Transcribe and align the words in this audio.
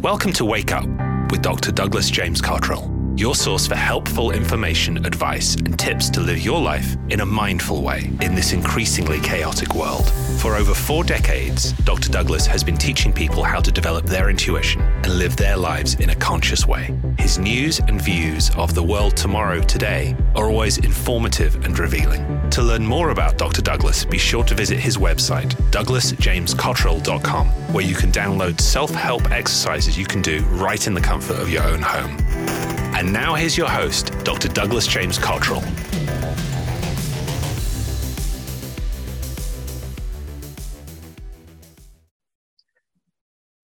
Welcome 0.00 0.32
to 0.34 0.44
Wake 0.44 0.72
Up 0.72 0.84
with 1.30 1.40
Dr. 1.40 1.72
Douglas 1.72 2.10
James 2.10 2.40
Cottrell, 2.42 2.88
your 3.16 3.34
source 3.34 3.66
for 3.66 3.76
helpful 3.76 4.32
information, 4.32 5.04
advice, 5.06 5.54
and 5.54 5.78
tips 5.78 6.10
to 6.10 6.20
live 6.20 6.40
your 6.40 6.60
life 6.60 6.96
in 7.10 7.20
a 7.20 7.26
mindful 7.26 7.82
way 7.82 8.10
in 8.20 8.34
this 8.34 8.52
increasingly 8.52 9.20
chaotic 9.20 9.74
world. 9.74 10.08
For 10.40 10.56
over 10.56 10.74
four 10.74 11.04
decades, 11.04 11.72
Dr. 11.84 12.10
Douglas 12.10 12.46
has 12.46 12.64
been 12.64 12.76
teaching 12.76 13.12
people 13.12 13.44
how 13.44 13.60
to 13.60 13.70
develop 13.70 14.04
their 14.06 14.30
intuition 14.30 14.82
and 14.82 15.18
live 15.18 15.36
their 15.36 15.56
lives 15.56 15.94
in 15.94 16.10
a 16.10 16.14
conscious 16.14 16.66
way. 16.66 16.92
His 17.18 17.38
news 17.38 17.78
and 17.78 18.02
views 18.02 18.50
of 18.56 18.74
the 18.74 18.82
world 18.82 19.16
tomorrow 19.16 19.60
today 19.60 20.16
are 20.34 20.50
always 20.50 20.78
informative 20.78 21.64
and 21.64 21.78
revealing. 21.78 22.50
To 22.50 22.62
learn 22.62 22.84
more 22.84 23.10
about 23.10 23.38
Dr. 23.38 23.62
Douglas, 23.62 24.04
be 24.04 24.18
sure 24.18 24.44
to 24.44 24.54
visit 24.54 24.78
his 24.78 24.96
website, 24.96 25.54
douglasjamescottrell.com, 25.70 27.46
where 27.72 27.84
you 27.84 27.94
can 27.94 28.10
download 28.10 28.60
self 28.60 28.90
help 28.90 29.30
exercises 29.30 29.96
you 29.96 30.04
can 30.04 30.20
do 30.20 30.40
right 30.46 30.86
in 30.86 30.94
the 30.94 31.00
comfort 31.00 31.38
of 31.38 31.48
your 31.48 31.62
own 31.62 31.80
home. 31.80 32.83
And 32.96 33.12
now 33.12 33.34
here's 33.34 33.56
your 33.56 33.68
host, 33.68 34.12
Dr. 34.22 34.46
Douglas 34.46 34.86
James 34.86 35.18
Cottrell. 35.18 35.64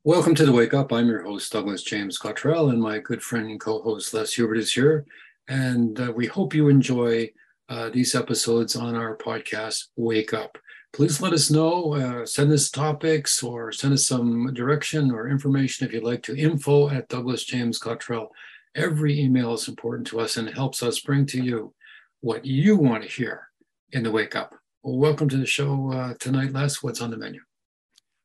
Welcome 0.03 0.35
to 0.35 0.45
the 0.45 0.51
Wake 0.51 0.75
Up. 0.75 0.93
I'm 0.93 1.07
your 1.07 1.23
host, 1.23 1.53
Douglas 1.53 1.85
James 1.85 2.19
Cottrell, 2.19 2.71
and 2.71 2.83
my 2.83 2.99
good 2.99 3.23
friend 3.23 3.49
and 3.49 3.61
co 3.61 3.81
host, 3.81 4.13
Les 4.13 4.33
Hubert, 4.33 4.57
is 4.57 4.73
here. 4.73 5.07
And 5.47 6.01
uh, 6.01 6.13
we 6.13 6.27
hope 6.27 6.53
you 6.53 6.69
enjoy 6.69 7.31
uh, 7.69 7.91
these 7.91 8.17
episodes 8.17 8.75
on 8.75 8.97
our 8.97 9.17
podcast, 9.17 9.91
Wake 9.95 10.35
Up. 10.35 10.59
Please 10.93 11.21
let 11.21 11.33
us 11.33 11.53
know, 11.53 11.95
uh, 11.95 12.27
send 12.27 12.51
us 12.51 12.69
topics 12.69 13.45
or 13.45 13.71
send 13.71 13.95
us 13.95 14.05
some 14.05 14.53
direction 14.55 15.13
or 15.13 15.29
information 15.29 15.87
if 15.87 15.93
you'd 15.93 16.03
like 16.03 16.25
to 16.25 16.37
info 16.37 16.91
at 16.91 17.09
Douglas 17.09 17.45
James 17.45 17.79
Cottrell. 17.79 18.33
Every 18.77 19.19
email 19.19 19.53
is 19.55 19.67
important 19.67 20.07
to 20.09 20.21
us 20.21 20.37
and 20.37 20.49
helps 20.49 20.81
us 20.81 21.01
bring 21.01 21.27
to 21.27 21.43
you 21.43 21.75
what 22.21 22.45
you 22.45 22.77
want 22.77 23.03
to 23.03 23.09
hear 23.09 23.49
in 23.91 24.05
the 24.05 24.13
Wake 24.13 24.37
Up. 24.37 24.55
Well, 24.85 24.97
welcome 24.97 25.29
to 25.31 25.37
the 25.37 25.47
show 25.47 25.93
uh, 25.93 26.15
tonight, 26.21 26.53
Les. 26.53 26.81
What's 26.81 27.01
on 27.01 27.11
the 27.11 27.17
menu? 27.17 27.41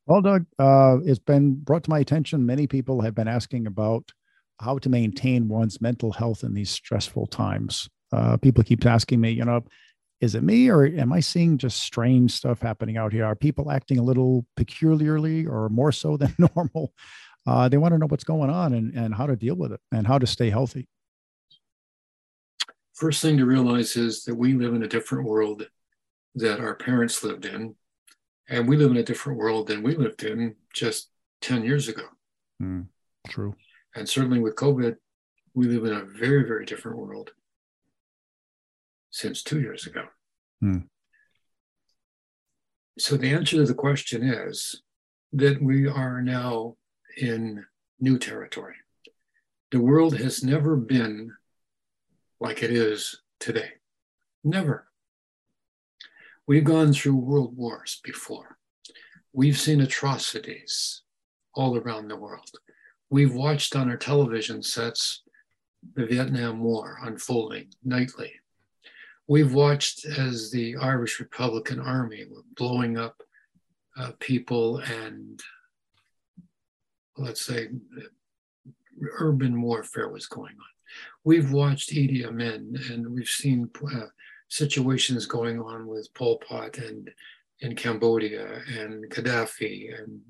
Well, 0.05 0.21
Doug, 0.21 0.45
uh, 0.59 0.97
it's 1.03 1.17
been 1.17 1.55
brought 1.55 1.85
to 1.85 1.89
my 1.89 1.97
attention. 1.97 2.45
Many 2.45 2.67
people 2.67 3.01
have 3.01 3.15
been 3.15 3.27
asking 3.27 3.65
about 3.65 4.11
how 4.59 4.77
to 4.77 4.87
maintain 4.87 5.47
one's 5.47 5.81
mental 5.81 6.11
health 6.11 6.43
in 6.43 6.53
these 6.53 6.69
stressful 6.69 7.25
times. 7.27 7.89
Uh, 8.11 8.37
people 8.37 8.63
keep 8.63 8.85
asking 8.85 9.19
me, 9.19 9.31
you 9.31 9.45
know, 9.45 9.61
is 10.21 10.35
it 10.35 10.43
me 10.43 10.69
or 10.69 10.85
am 10.85 11.11
I 11.11 11.21
seeing 11.21 11.57
just 11.57 11.81
strange 11.81 12.31
stuff 12.31 12.61
happening 12.61 12.97
out 12.97 13.11
here? 13.11 13.25
Are 13.25 13.35
people 13.35 13.71
acting 13.71 13.97
a 13.97 14.03
little 14.03 14.45
peculiarly 14.55 15.47
or 15.47 15.69
more 15.69 15.91
so 15.91 16.17
than 16.17 16.35
normal? 16.55 16.93
Uh, 17.45 17.69
they 17.69 17.77
want 17.77 17.93
to 17.93 17.97
know 17.97 18.07
what's 18.07 18.23
going 18.23 18.49
on 18.49 18.73
and, 18.73 18.93
and 18.95 19.13
how 19.13 19.27
to 19.27 19.35
deal 19.35 19.55
with 19.55 19.71
it 19.71 19.79
and 19.91 20.07
how 20.07 20.17
to 20.17 20.25
stay 20.25 20.49
healthy. 20.49 20.87
First 22.93 23.21
thing 23.21 23.37
to 23.37 23.45
realize 23.45 23.95
is 23.95 24.23
that 24.23 24.35
we 24.35 24.53
live 24.53 24.73
in 24.73 24.83
a 24.83 24.87
different 24.87 25.25
world 25.25 25.67
that 26.35 26.59
our 26.59 26.75
parents 26.75 27.23
lived 27.23 27.45
in 27.45 27.75
and 28.49 28.67
we 28.67 28.77
live 28.77 28.91
in 28.91 28.97
a 28.97 29.03
different 29.03 29.39
world 29.39 29.67
than 29.67 29.83
we 29.83 29.95
lived 29.95 30.23
in 30.23 30.55
just 30.73 31.09
10 31.41 31.63
years 31.63 31.87
ago. 31.87 32.03
Mm, 32.61 32.87
true. 33.27 33.55
And 33.95 34.07
certainly 34.07 34.39
with 34.39 34.55
COVID, 34.55 34.95
we 35.53 35.67
live 35.67 35.85
in 35.85 35.93
a 35.93 36.05
very, 36.05 36.43
very 36.43 36.65
different 36.65 36.97
world 36.97 37.31
since 39.11 39.43
two 39.43 39.61
years 39.61 39.87
ago. 39.87 40.03
Mm. 40.63 40.83
So 42.97 43.17
the 43.17 43.31
answer 43.31 43.57
to 43.57 43.65
the 43.65 43.73
question 43.73 44.23
is 44.23 44.81
that 45.33 45.61
we 45.61 45.87
are 45.87 46.21
now 46.21 46.75
in 47.17 47.65
new 47.99 48.17
territory. 48.17 48.75
The 49.71 49.79
world 49.79 50.17
has 50.17 50.43
never 50.43 50.75
been 50.75 51.31
like 52.39 52.63
it 52.63 52.71
is 52.71 53.21
today. 53.39 53.71
Never. 54.43 54.87
We've 56.47 56.63
gone 56.63 56.93
through 56.93 57.15
world 57.15 57.57
wars 57.57 57.99
before. 58.03 58.57
We've 59.33 59.57
seen 59.57 59.81
atrocities 59.81 61.01
all 61.55 61.77
around 61.77 62.07
the 62.07 62.15
world. 62.15 62.51
We've 63.09 63.33
watched 63.33 63.75
on 63.75 63.89
our 63.89 63.97
television 63.97 64.61
sets 64.61 65.23
the 65.95 66.05
Vietnam 66.05 66.59
War 66.59 66.99
unfolding 67.03 67.69
nightly. 67.83 68.33
We've 69.27 69.53
watched 69.53 70.05
as 70.05 70.51
the 70.51 70.75
Irish 70.77 71.19
Republican 71.19 71.79
Army 71.79 72.25
were 72.29 72.43
blowing 72.55 72.97
up 72.97 73.21
uh, 73.97 74.11
people 74.19 74.77
and, 74.79 75.41
let's 77.17 77.45
say, 77.45 77.69
urban 79.19 79.61
warfare 79.61 80.09
was 80.09 80.27
going 80.27 80.53
on. 80.53 80.75
We've 81.23 81.51
watched 81.51 81.91
Idi 81.91 82.25
Amin 82.25 82.75
and 82.89 83.13
we've 83.13 83.27
seen 83.27 83.69
uh, 83.93 84.05
situations 84.49 85.25
going 85.25 85.59
on 85.59 85.87
with 85.87 86.13
Pol 86.13 86.37
Pot 86.37 86.77
and 86.77 87.09
in 87.61 87.75
Cambodia 87.75 88.61
and 88.77 89.09
Gaddafi 89.09 89.89
and 89.97 90.21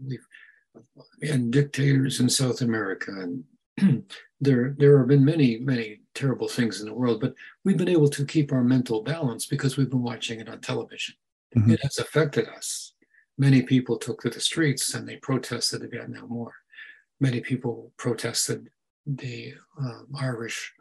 and 1.22 1.52
dictators 1.52 2.20
in 2.20 2.30
South 2.30 2.62
America 2.62 3.12
and 3.12 4.04
there 4.42 4.76
there 4.78 4.98
have 4.98 5.08
been 5.08 5.26
many 5.26 5.58
many 5.60 6.02
terrible 6.14 6.48
things 6.48 6.82
in 6.82 6.88
the 6.88 6.94
world 6.94 7.20
but 7.22 7.34
we've 7.64 7.78
been 7.78 7.90
able 7.90 8.10
to 8.10 8.26
keep 8.26 8.52
our 8.52 8.64
mental 8.64 9.02
balance 9.02 9.46
because 9.46 9.78
we've 9.78 9.90
been 9.90 10.04
watching 10.04 10.40
it 10.40 10.50
on 10.50 10.60
television 10.60 11.16
mm-hmm. 11.56 11.72
it 11.72 11.80
has 11.82 11.98
affected 11.98 12.48
us 12.50 12.94
many 13.38 13.62
people 13.62 13.98
took 13.98 14.22
to 14.22 14.30
the 14.30 14.40
streets 14.40 14.94
and 14.94 15.08
they 15.08 15.18
protested 15.18 15.82
the 15.82 15.88
Vietnam 15.88 16.30
War 16.30 16.54
many 17.20 17.42
people 17.42 17.92
protested 17.98 18.70
the 19.06 19.54
um, 19.80 20.08
Irish 20.20 20.74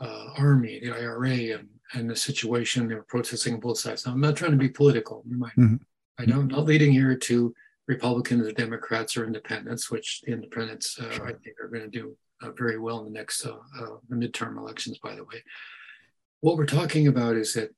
uh, 0.00 0.30
army 0.36 0.80
the 0.80 0.92
IRA 0.92 1.58
and 1.58 1.68
and 1.94 2.08
the 2.08 2.16
situation. 2.16 2.88
They 2.88 2.94
were 2.94 3.02
protesting 3.02 3.54
on 3.54 3.60
both 3.60 3.78
sides. 3.78 4.06
Now, 4.06 4.12
I'm 4.12 4.20
not 4.20 4.36
trying 4.36 4.52
to 4.52 4.56
be 4.56 4.68
political. 4.68 5.24
Mm-hmm. 5.28 5.76
I 6.18 6.24
know 6.24 6.40
I'm 6.40 6.48
not 6.48 6.64
leading 6.64 6.92
here 6.92 7.16
to 7.16 7.54
Republicans 7.86 8.46
or 8.46 8.52
Democrats 8.52 9.16
or 9.16 9.26
independents, 9.26 9.90
which 9.90 10.22
the 10.22 10.32
independents 10.32 10.98
uh, 10.98 11.10
sure. 11.10 11.26
I 11.26 11.32
think 11.32 11.56
are 11.60 11.68
going 11.68 11.82
to 11.82 11.88
do 11.88 12.16
uh, 12.42 12.50
very 12.52 12.78
well 12.78 13.00
in 13.00 13.04
the 13.04 13.18
next 13.18 13.44
uh, 13.46 13.56
uh, 13.80 13.96
the 14.08 14.16
midterm 14.16 14.56
elections. 14.56 14.98
By 14.98 15.14
the 15.14 15.24
way, 15.24 15.42
what 16.40 16.56
we're 16.56 16.66
talking 16.66 17.08
about 17.08 17.36
is 17.36 17.54
that 17.54 17.74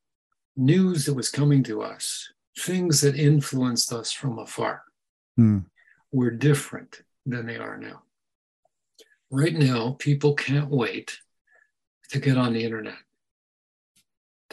news 0.56 1.06
that 1.06 1.14
was 1.14 1.30
coming 1.30 1.62
to 1.64 1.82
us, 1.82 2.32
things 2.58 3.00
that 3.00 3.16
influenced 3.16 3.92
us 3.92 4.12
from 4.12 4.38
afar, 4.38 4.82
mm. 5.38 5.64
were 6.12 6.30
different 6.30 7.03
than 7.26 7.47
they 7.47 7.56
are 7.56 7.76
now. 7.76 8.03
Right 9.34 9.55
now, 9.55 9.97
people 9.99 10.34
can't 10.34 10.71
wait 10.71 11.19
to 12.11 12.19
get 12.21 12.39
on 12.39 12.53
the 12.53 12.65
internet 12.65 13.05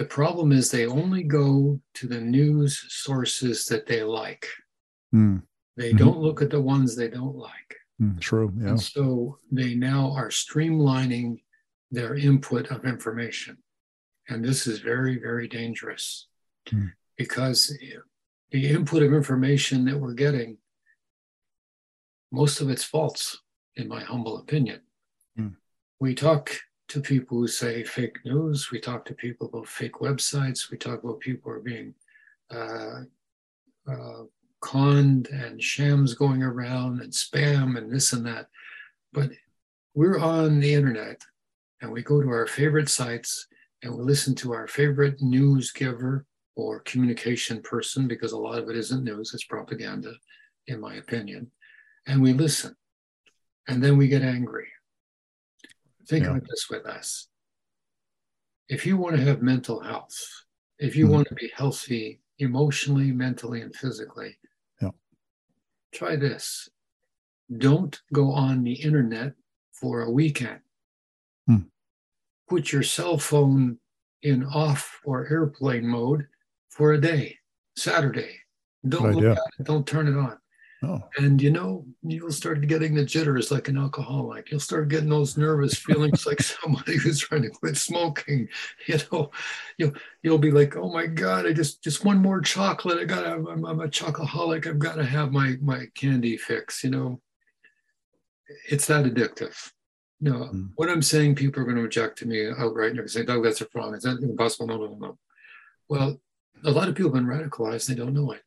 the 0.02 0.06
problem 0.06 0.52
is 0.52 0.72
they 0.72 0.88
only 0.88 1.22
go 1.22 1.80
to 1.94 2.08
the 2.08 2.20
news 2.20 2.86
sources 2.90 3.66
that 3.66 3.86
they 3.86 4.04
like. 4.04 4.48
Mm. 5.14 5.44
They 5.78 5.90
mm-hmm. 5.90 5.98
don't 5.98 6.20
look 6.20 6.42
at 6.42 6.50
the 6.50 6.60
ones 6.60 6.96
they 6.96 7.08
don't 7.08 7.36
like. 7.36 7.76
Mm, 8.02 8.20
true. 8.20 8.52
Yeah. 8.58 8.70
And 8.70 8.82
so 8.82 9.38
they 9.52 9.76
now 9.76 10.12
are 10.14 10.30
streamlining 10.30 11.42
their 11.92 12.16
input 12.16 12.72
of 12.72 12.86
information. 12.86 13.58
And 14.28 14.44
this 14.44 14.66
is 14.66 14.80
very, 14.80 15.20
very 15.20 15.48
dangerous 15.48 16.28
mm. 16.72 16.92
because 17.16 17.78
the 18.50 18.70
input 18.70 19.04
of 19.04 19.14
information 19.14 19.86
that 19.86 20.00
we're 20.00 20.14
getting, 20.14 20.58
most 22.32 22.62
of 22.62 22.72
it's 22.72 22.84
false, 22.84 23.38
in 23.76 23.88
my 23.88 24.02
humble 24.02 24.38
opinion. 24.38 24.82
Mm. 25.38 25.56
We 26.00 26.16
talk 26.16 26.52
to 26.90 27.00
people 27.00 27.38
who 27.38 27.48
say 27.48 27.84
fake 27.84 28.18
news. 28.26 28.70
We 28.72 28.80
talk 28.80 29.06
to 29.06 29.14
people 29.14 29.48
about 29.48 29.68
fake 29.68 29.96
websites. 29.96 30.70
We 30.70 30.78
talk 30.78 31.04
about 31.04 31.20
people 31.20 31.52
who 31.52 31.58
are 31.58 31.62
being 31.62 31.94
uh, 32.50 33.02
uh, 33.90 34.24
conned 34.60 35.28
and 35.28 35.62
shams 35.62 36.14
going 36.14 36.44
around 36.44 37.02
and 37.02 37.12
spam 37.12 37.78
and 37.78 37.92
this 37.92 38.14
and 38.14 38.26
that. 38.26 38.50
But 39.14 39.32
we're 39.94 40.20
on 40.20 40.60
the 40.60 40.74
internet 40.74 41.22
and 41.82 41.92
we 41.92 42.04
go 42.04 42.22
to 42.22 42.30
our 42.30 42.48
favorite 42.48 42.90
sites 42.90 43.48
and 43.84 43.96
we 43.96 44.04
listen 44.04 44.36
to 44.36 44.54
our 44.54 44.68
favorite 44.68 45.22
news 45.22 45.72
giver 45.72 46.26
or 46.56 46.82
communication 46.82 47.62
person 47.62 48.08
because 48.08 48.34
a 48.34 48.38
lot 48.38 48.60
of 48.60 48.70
it 48.70 48.76
isn't 48.76 49.04
news, 49.04 49.34
it's 49.34 49.46
propaganda, 49.46 50.14
in 50.68 50.80
my 50.80 50.96
opinion. 50.96 51.50
And 52.08 52.22
we 52.22 52.34
listen. 52.34 52.76
And 53.68 53.84
then 53.84 53.98
we 53.98 54.08
get 54.08 54.22
angry 54.22 54.68
Think 56.08 56.26
yeah. 56.26 56.36
of 56.36 56.46
this 56.46 56.68
with 56.70 56.86
us. 56.86 57.30
If 58.68 58.86
you 58.86 58.98
want 58.98 59.16
to 59.16 59.22
have 59.24 59.42
mental 59.42 59.80
health, 59.80 60.14
if 60.78 60.96
you 60.96 61.06
mm-hmm. 61.06 61.14
want 61.14 61.28
to 61.30 61.36
be 61.36 61.50
healthy 61.56 62.20
emotionally, 62.40 63.14
mentally, 63.14 63.62
and 63.62 63.74
physically, 63.74 64.38
yeah. 64.82 64.90
try 65.94 66.18
this. 66.18 66.68
Don't 67.58 68.02
go 68.14 68.32
on 68.32 68.64
the 68.64 68.74
internet 68.74 69.34
for 69.72 70.02
a 70.02 70.12
weekend. 70.12 70.60
Hmm. 71.48 71.64
Put 72.50 72.74
your 72.74 72.84
cell 72.84 73.18
phone 73.18 73.78
in 74.22 74.44
off 74.46 75.00
or 75.06 75.30
airplane 75.30 75.88
mode 75.88 76.28
for 76.70 76.92
a 76.92 77.00
day, 77.00 77.38
Saturday. 77.78 78.38
Don't 78.88 79.14
look 79.14 79.38
at 79.38 79.44
it, 79.60 79.64
don't 79.64 79.86
turn 79.88 80.10
it 80.10 80.18
on. 80.18 80.38
Oh. 80.84 81.00
And 81.18 81.40
you 81.40 81.52
know, 81.52 81.86
you'll 82.02 82.32
start 82.32 82.66
getting 82.66 82.96
the 82.96 83.06
jitters 83.06 83.52
like 83.52 83.68
an 83.68 83.78
alcoholic. 83.78 84.50
You'll 84.50 84.60
start 84.60 84.88
getting 84.90 85.10
those 85.10 85.38
nervous 85.38 85.76
feelings 85.78 86.26
like 86.26 86.42
somebody 86.42 86.98
who's 86.98 87.20
trying 87.20 87.44
to 87.44 87.50
quit 87.50 87.78
smoking. 87.78 88.48
You 88.88 88.98
know, 89.12 89.30
you'll 89.78 89.94
you'll 90.24 90.38
be 90.40 90.50
like, 90.52 90.76
oh 90.76 90.92
my 90.92 91.06
God, 91.06 91.46
I 91.46 91.54
just 91.54 91.84
just 91.84 92.04
one 92.04 92.18
more 92.18 92.42
chocolate. 92.42 92.98
I 93.00 93.06
gotta 93.06 93.34
I'm, 93.34 93.64
I'm 93.66 93.80
a 93.82 93.88
chocoholic. 93.88 94.66
I've 94.66 94.80
got 94.80 94.96
to 94.96 95.06
have 95.06 95.32
my 95.32 95.56
my 95.62 95.86
candy 95.94 96.36
fix, 96.38 96.84
you 96.84 96.90
know. 96.90 97.22
It's 98.70 98.88
that 98.88 99.06
addictive. 99.06 99.72
No, 100.20 100.34
Mm. 100.54 100.70
what 100.76 100.90
I'm 100.90 101.02
saying, 101.02 101.36
people 101.36 101.62
are 101.62 101.66
going 101.66 101.78
to 101.78 101.82
reject 101.84 102.18
to 102.20 102.28
me 102.28 102.48
outright 102.48 102.90
and 102.90 102.98
they're 102.98 103.04
going 103.04 103.08
to 103.08 103.10
say, 103.10 103.24
Doug, 103.26 103.44
that's 103.44 103.64
wrong. 103.74 103.96
Is 103.96 104.04
that 104.04 104.20
impossible? 104.22 104.68
No, 104.68 104.78
no, 104.78 104.88
no, 104.88 104.98
no. 104.98 105.18
Well, 105.90 106.22
a 106.64 106.70
lot 106.72 106.88
of 106.90 106.96
people 106.96 107.12
have 107.12 107.26
been 107.26 107.26
radicalized, 107.26 107.88
they 107.88 107.96
don't 107.96 108.14
know 108.14 108.32
it. 108.32 108.44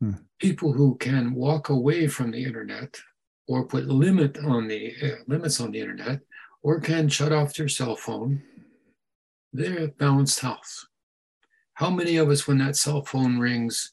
Hmm. 0.00 0.12
People 0.38 0.72
who 0.72 0.96
can 0.96 1.34
walk 1.34 1.68
away 1.70 2.06
from 2.08 2.30
the 2.30 2.44
internet 2.44 3.00
or 3.48 3.66
put 3.66 3.86
limit 3.86 4.38
on 4.38 4.68
the 4.68 4.92
uh, 5.02 5.16
limits 5.26 5.60
on 5.60 5.70
the 5.70 5.80
internet 5.80 6.20
or 6.62 6.80
can 6.80 7.08
shut 7.08 7.32
off 7.32 7.54
their 7.54 7.68
cell 7.68 7.94
phone, 7.96 8.42
they're 9.52 9.88
balanced 9.88 10.40
health. 10.40 10.84
How 11.74 11.90
many 11.90 12.16
of 12.16 12.28
us, 12.28 12.48
when 12.48 12.58
that 12.58 12.76
cell 12.76 13.04
phone 13.04 13.38
rings, 13.38 13.92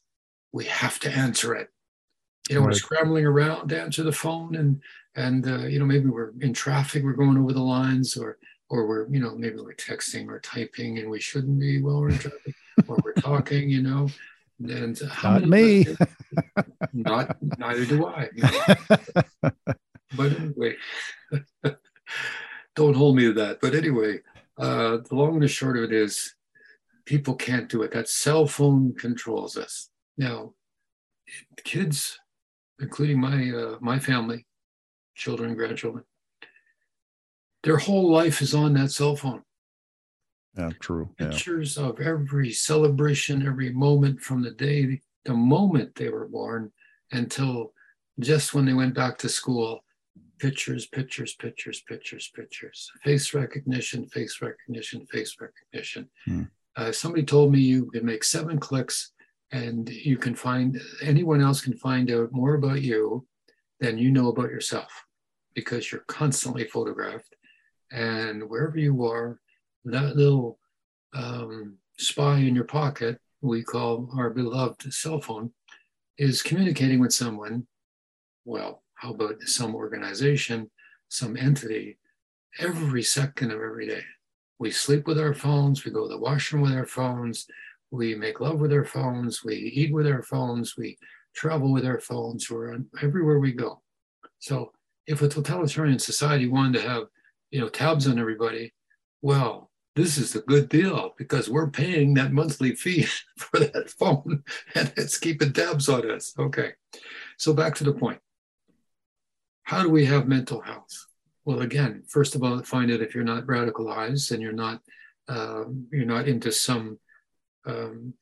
we 0.52 0.66
have 0.66 1.00
to 1.02 1.12
answer 1.12 1.54
it? 1.54 1.70
You 2.50 2.56
know, 2.56 2.64
we're 2.64 2.74
scrambling 2.74 3.26
around 3.26 3.70
to 3.70 3.80
answer 3.80 4.04
the 4.04 4.12
phone, 4.12 4.56
and 4.56 4.82
and 5.16 5.48
uh, 5.48 5.68
you 5.68 5.80
know 5.80 5.86
maybe 5.86 6.08
we're 6.08 6.32
in 6.42 6.54
traffic, 6.54 7.04
we're 7.04 7.14
going 7.14 7.38
over 7.38 7.54
the 7.54 7.62
lines, 7.62 8.18
or 8.18 8.38
or 8.70 8.88
we're 8.88 9.08
you 9.10 9.20
know 9.20 9.36
maybe 9.36 9.58
we're 9.58 9.76
texting 9.76 10.28
or 10.28 10.40
typing, 10.40 10.98
and 10.98 11.10
we 11.10 11.20
shouldn't 11.20 11.60
be 11.60 11.82
while 11.82 12.02
we're 12.02 12.10
in 12.10 12.18
traffic, 12.18 12.56
or 12.88 12.98
we're 13.04 13.14
talking, 13.22 13.70
you 13.70 13.82
know. 13.82 14.10
And 14.60 15.00
Not 15.24 15.48
me. 15.48 15.86
not 16.94 17.36
neither 17.58 17.86
do 17.86 18.08
I. 18.08 18.30
But 20.16 20.40
anyway, 20.40 20.76
don't 22.76 22.96
hold 22.96 23.16
me 23.16 23.24
to 23.26 23.34
that. 23.34 23.60
But 23.62 23.74
anyway, 23.74 24.20
uh, 24.58 24.98
the 24.98 25.16
long 25.16 25.34
and 25.34 25.42
the 25.44 25.48
short 25.48 25.78
of 25.78 25.86
it 25.86 25.94
is 25.94 26.36
people 27.06 27.36
can't 27.36 27.70
do 27.70 27.82
it. 27.82 27.92
That 27.92 28.08
cell 28.08 28.46
phone 28.46 28.94
controls 28.94 29.58
us. 29.58 29.90
Now, 30.18 30.54
kids, 31.64 32.20
including 32.80 33.20
my 33.20 33.52
uh, 33.52 33.78
my 33.82 34.00
family, 34.00 34.46
children, 35.16 35.56
grandchildren, 35.56 36.04
their 37.64 37.78
whole 37.78 38.12
life 38.12 38.42
is 38.42 38.54
on 38.54 38.74
that 38.76 38.92
cell 38.92 39.16
phone. 39.16 39.42
Yeah, 40.58 40.70
true. 40.80 41.10
Yeah. 41.20 41.30
Pictures 41.30 41.78
of 41.78 42.00
every 42.00 42.52
celebration, 42.52 43.46
every 43.46 43.72
moment 43.72 44.22
from 44.22 44.42
the 44.42 44.52
day, 44.52 45.02
the 45.26 45.34
moment 45.34 45.96
they 45.96 46.10
were 46.10 46.28
born 46.28 46.72
until 47.12 47.74
just 48.20 48.54
when 48.54 48.66
they 48.66 48.74
went 48.74 48.94
back 48.94 49.18
to 49.20 49.30
school. 49.30 49.84
Pictures, 50.40 50.86
pictures, 50.88 51.36
pictures, 51.36 51.82
pictures, 51.88 52.30
pictures. 52.36 52.92
Face 53.04 53.34
recognition, 53.34 54.08
face 54.08 54.42
recognition, 54.42 55.06
face 55.08 55.38
recognition. 55.40 56.10
Hmm. 56.26 56.44
Uh, 56.76 56.92
somebody 56.92 57.24
told 57.24 57.52
me 57.52 57.60
you 57.60 57.90
can 57.92 58.06
make 58.06 58.24
seven 58.24 58.60
clicks 58.60 59.12
and 59.52 59.88
you 59.90 60.18
can 60.18 60.36
find 60.36 60.82
anyone 61.02 61.40
else 61.40 61.62
can 61.62 61.78
find 61.78 62.12
out 62.12 62.32
more 62.32 62.56
about 62.56 62.82
you 62.82 63.26
than 63.80 63.98
you 63.98 64.12
know 64.12 64.30
about 64.30 64.50
yourself 64.50 65.06
because 65.54 65.92
you're 65.92 66.04
constantly 66.08 66.66
photographed. 66.66 67.36
And 67.92 68.50
wherever 68.50 68.78
you 68.80 69.06
are, 69.06 69.40
that 69.86 70.16
little 70.16 70.60
um, 71.14 71.78
spy 71.98 72.38
in 72.38 72.56
your 72.56 72.64
pocket, 72.64 73.20
we 73.42 73.64
call 73.64 74.10
our 74.18 74.30
beloved 74.30 74.94
cell 74.94 75.20
phone, 75.20 75.52
is 76.18 76.42
communicating 76.42 77.00
with 77.00 77.14
someone. 77.14 77.68
Well, 78.46 78.84
how 78.96 79.14
about 79.14 79.42
some 79.42 79.76
organization, 79.76 80.70
some 81.10 81.36
entity, 81.36 81.98
every 82.60 83.04
second 83.04 83.52
of 83.52 83.62
every 83.62 83.88
day? 83.88 84.04
We 84.60 84.72
sleep 84.72 85.08
with 85.08 85.20
our 85.20 85.34
phones, 85.34 85.84
we 85.84 85.92
go 85.92 86.04
to 86.04 86.14
the 86.14 86.20
washroom 86.20 86.62
with 86.62 86.74
our 86.74 86.86
phones, 86.86 87.48
we 87.92 88.16
make 88.16 88.40
love 88.40 88.60
with 88.60 88.72
our 88.72 88.86
phones, 88.86 89.44
we 89.44 89.56
eat 89.56 89.94
with 89.94 90.08
our 90.08 90.24
phones, 90.24 90.78
we 90.78 90.98
travel 91.36 91.72
with 91.74 91.86
our 91.86 92.00
phones, 92.00 92.50
we're 92.50 92.74
on 92.74 92.86
everywhere 93.02 93.40
we 93.40 93.52
go. 93.52 93.82
So 94.40 94.72
if 95.08 95.22
a 95.22 95.28
totalitarian 95.28 96.00
society 96.00 96.48
wanted 96.48 96.82
to 96.82 96.88
have, 96.88 97.04
you 97.52 97.60
know, 97.60 97.70
tabs 97.70 98.08
on 98.08 98.20
everybody, 98.20 98.74
well, 99.22 99.70
this 99.96 100.18
is 100.18 100.36
a 100.36 100.42
good 100.42 100.70
deal 100.70 101.14
because 101.18 101.50
we're 101.50 101.70
paying 101.70 102.16
that 102.16 102.32
monthly 102.32 102.76
fee 102.76 103.04
for 103.38 103.60
that 103.60 103.90
phone 103.90 104.44
and 104.76 104.94
it's 104.98 105.20
keeping 105.20 105.54
tabs 105.54 105.88
on 105.88 106.10
us. 106.10 106.34
Okay. 106.38 106.74
So 107.38 107.54
back 107.54 107.76
to 107.76 107.84
the 107.84 107.94
point. 107.94 108.20
How 109.64 109.82
do 109.82 109.90
we 109.90 110.06
have 110.06 110.28
mental 110.28 110.62
health? 110.62 111.08
Well, 111.46 111.62
again, 111.62 112.04
first 112.08 112.36
of 112.36 112.44
all, 112.44 112.62
find 112.64 112.92
out 112.92 113.02
if 113.02 113.14
you're 113.14 113.24
not 113.24 113.46
radicalized 113.46 114.32
and 114.32 114.42
you're 114.42 114.52
not 114.52 114.82
um, 115.30 115.88
you're 115.92 116.06
not 116.06 116.28
into 116.28 116.52
some 116.52 117.00
um, 117.66 118.14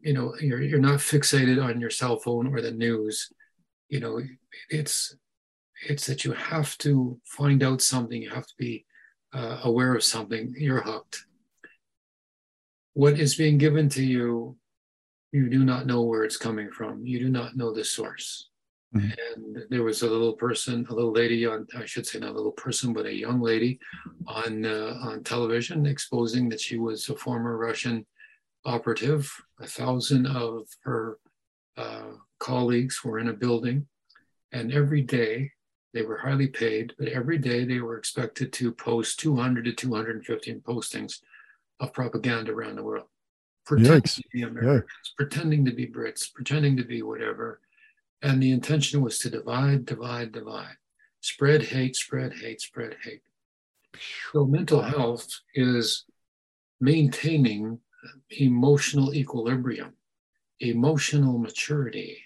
you 0.00 0.12
know 0.12 0.34
you're 0.40 0.62
you're 0.62 0.80
not 0.80 1.00
fixated 1.00 1.62
on 1.62 1.80
your 1.80 1.90
cell 1.90 2.18
phone 2.18 2.52
or 2.52 2.60
the 2.60 2.70
news. 2.70 3.32
You 3.88 4.00
know, 4.00 4.20
it's 4.70 5.16
it's 5.88 6.06
that 6.06 6.24
you 6.24 6.32
have 6.32 6.76
to 6.78 7.20
find 7.24 7.62
out 7.62 7.82
something. 7.82 8.20
You 8.20 8.30
have 8.30 8.46
to 8.46 8.54
be 8.58 8.84
uh, 9.34 9.60
aware 9.64 9.94
of 9.94 10.04
something. 10.04 10.54
You're 10.56 10.80
hooked. 10.80 11.26
What 12.94 13.18
is 13.18 13.34
being 13.34 13.58
given 13.58 13.88
to 13.90 14.04
you, 14.04 14.56
you 15.32 15.50
do 15.50 15.64
not 15.64 15.86
know 15.86 16.02
where 16.02 16.22
it's 16.22 16.36
coming 16.36 16.70
from. 16.70 17.04
You 17.04 17.18
do 17.18 17.28
not 17.28 17.56
know 17.56 17.74
the 17.74 17.84
source. 17.84 18.48
Mhm. 18.94 19.16
And 19.34 19.58
there 19.70 19.82
was 19.82 20.02
a 20.02 20.08
little 20.08 20.34
person, 20.34 20.86
a 20.88 20.94
little 20.94 21.10
lady 21.12 21.44
on, 21.44 21.66
I 21.76 21.84
should 21.84 22.06
say 22.06 22.20
not 22.20 22.30
a 22.30 22.36
little 22.36 22.52
person, 22.52 22.92
but 22.92 23.06
a 23.06 23.12
young 23.12 23.40
lady 23.40 23.80
on 24.28 24.64
uh, 24.64 24.96
on 25.02 25.24
television 25.24 25.84
exposing 25.86 26.48
that 26.50 26.60
she 26.60 26.78
was 26.78 27.08
a 27.08 27.16
former 27.16 27.56
Russian 27.58 28.06
operative. 28.64 29.28
A 29.60 29.66
thousand 29.66 30.26
of 30.26 30.68
her 30.84 31.18
uh, 31.76 32.12
colleagues 32.38 33.02
were 33.02 33.18
in 33.18 33.28
a 33.28 33.32
building, 33.32 33.88
and 34.52 34.72
every 34.72 35.02
day 35.02 35.50
they 35.94 36.02
were 36.02 36.18
highly 36.18 36.48
paid, 36.48 36.92
but 36.98 37.08
every 37.08 37.38
day 37.38 37.64
they 37.64 37.78
were 37.78 37.96
expected 37.96 38.52
to 38.52 38.72
post 38.72 39.20
200 39.20 39.64
to 39.64 39.72
215 39.72 40.60
postings 40.60 41.20
of 41.78 41.92
propaganda 41.92 42.52
around 42.52 42.76
the 42.76 42.82
world, 42.82 43.06
pretending 43.64 44.02
Yikes. 44.02 44.16
to 44.16 44.22
be 44.32 44.42
Americans, 44.42 45.14
pretending 45.16 45.64
to 45.64 45.72
be 45.72 45.86
Brits, 45.86 46.32
pretending 46.34 46.76
to 46.76 46.84
be 46.84 47.02
whatever. 47.02 47.60
And 48.22 48.42
the 48.42 48.50
intention 48.50 49.02
was 49.02 49.18
to 49.20 49.30
divide, 49.30 49.86
divide, 49.86 50.32
divide, 50.32 50.76
spread 51.20 51.62
hate, 51.62 51.94
spread 51.94 52.32
hate, 52.34 52.60
spread 52.60 52.96
hate. 53.04 53.22
So 54.32 54.44
mental 54.44 54.82
health 54.82 55.28
is 55.54 56.06
maintaining 56.80 57.78
emotional 58.30 59.14
equilibrium, 59.14 59.92
emotional 60.58 61.38
maturity, 61.38 62.18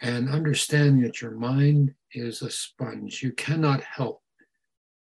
and 0.00 0.28
understanding 0.28 1.02
that 1.02 1.20
your 1.20 1.32
mind 1.32 1.94
is 2.12 2.42
a 2.42 2.50
sponge. 2.50 3.22
You 3.22 3.32
cannot 3.32 3.82
help 3.82 4.22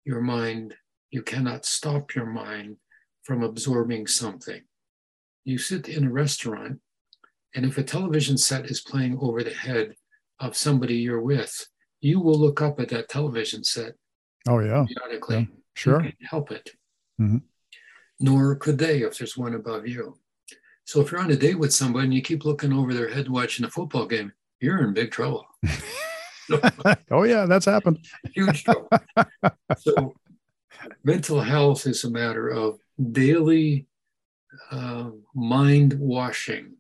your 0.04 0.20
mind, 0.20 0.74
you 1.10 1.22
cannot 1.22 1.64
stop 1.64 2.14
your 2.14 2.26
mind 2.26 2.76
from 3.22 3.42
absorbing 3.42 4.06
something. 4.06 4.62
You 5.44 5.56
sit 5.58 5.88
in 5.88 6.04
a 6.04 6.10
restaurant, 6.12 6.80
and 7.54 7.64
if 7.64 7.78
a 7.78 7.82
television 7.82 8.36
set 8.36 8.66
is 8.70 8.80
playing 8.80 9.18
over 9.20 9.42
the 9.42 9.50
head 9.54 9.94
of 10.40 10.56
somebody 10.56 10.96
you're 10.96 11.22
with, 11.22 11.66
you 12.00 12.20
will 12.20 12.38
look 12.38 12.60
up 12.60 12.80
at 12.80 12.88
that 12.90 13.08
television 13.08 13.64
set 13.64 13.94
Oh 14.46 14.58
yeah, 14.58 14.84
periodically. 14.86 15.36
yeah. 15.38 15.56
Sure. 15.74 16.00
can't 16.02 16.14
help 16.20 16.52
it. 16.52 16.70
Mhm. 17.20 17.42
Nor 18.20 18.56
could 18.56 18.78
they 18.78 19.02
if 19.02 19.16
there's 19.18 19.36
one 19.36 19.54
above 19.54 19.88
you. 19.88 20.18
So 20.84 21.00
if 21.00 21.10
you're 21.10 21.20
on 21.20 21.30
a 21.30 21.36
date 21.36 21.58
with 21.58 21.72
somebody 21.72 22.04
and 22.04 22.14
you 22.14 22.20
keep 22.20 22.44
looking 22.44 22.72
over 22.72 22.92
their 22.92 23.08
head 23.08 23.28
watching 23.28 23.64
a 23.64 23.70
football 23.70 24.06
game, 24.06 24.32
you're 24.64 24.82
in 24.82 24.94
big 24.94 25.10
trouble. 25.10 25.46
oh 27.10 27.22
yeah, 27.22 27.46
that's 27.46 27.66
happened. 27.66 27.98
Huge 28.34 28.64
trouble. 28.64 28.88
so 29.78 30.14
mental 31.02 31.40
health 31.40 31.86
is 31.86 32.04
a 32.04 32.10
matter 32.10 32.48
of 32.48 32.78
daily 33.12 33.86
uh, 34.70 35.10
mind 35.34 35.94
washing. 35.94 36.74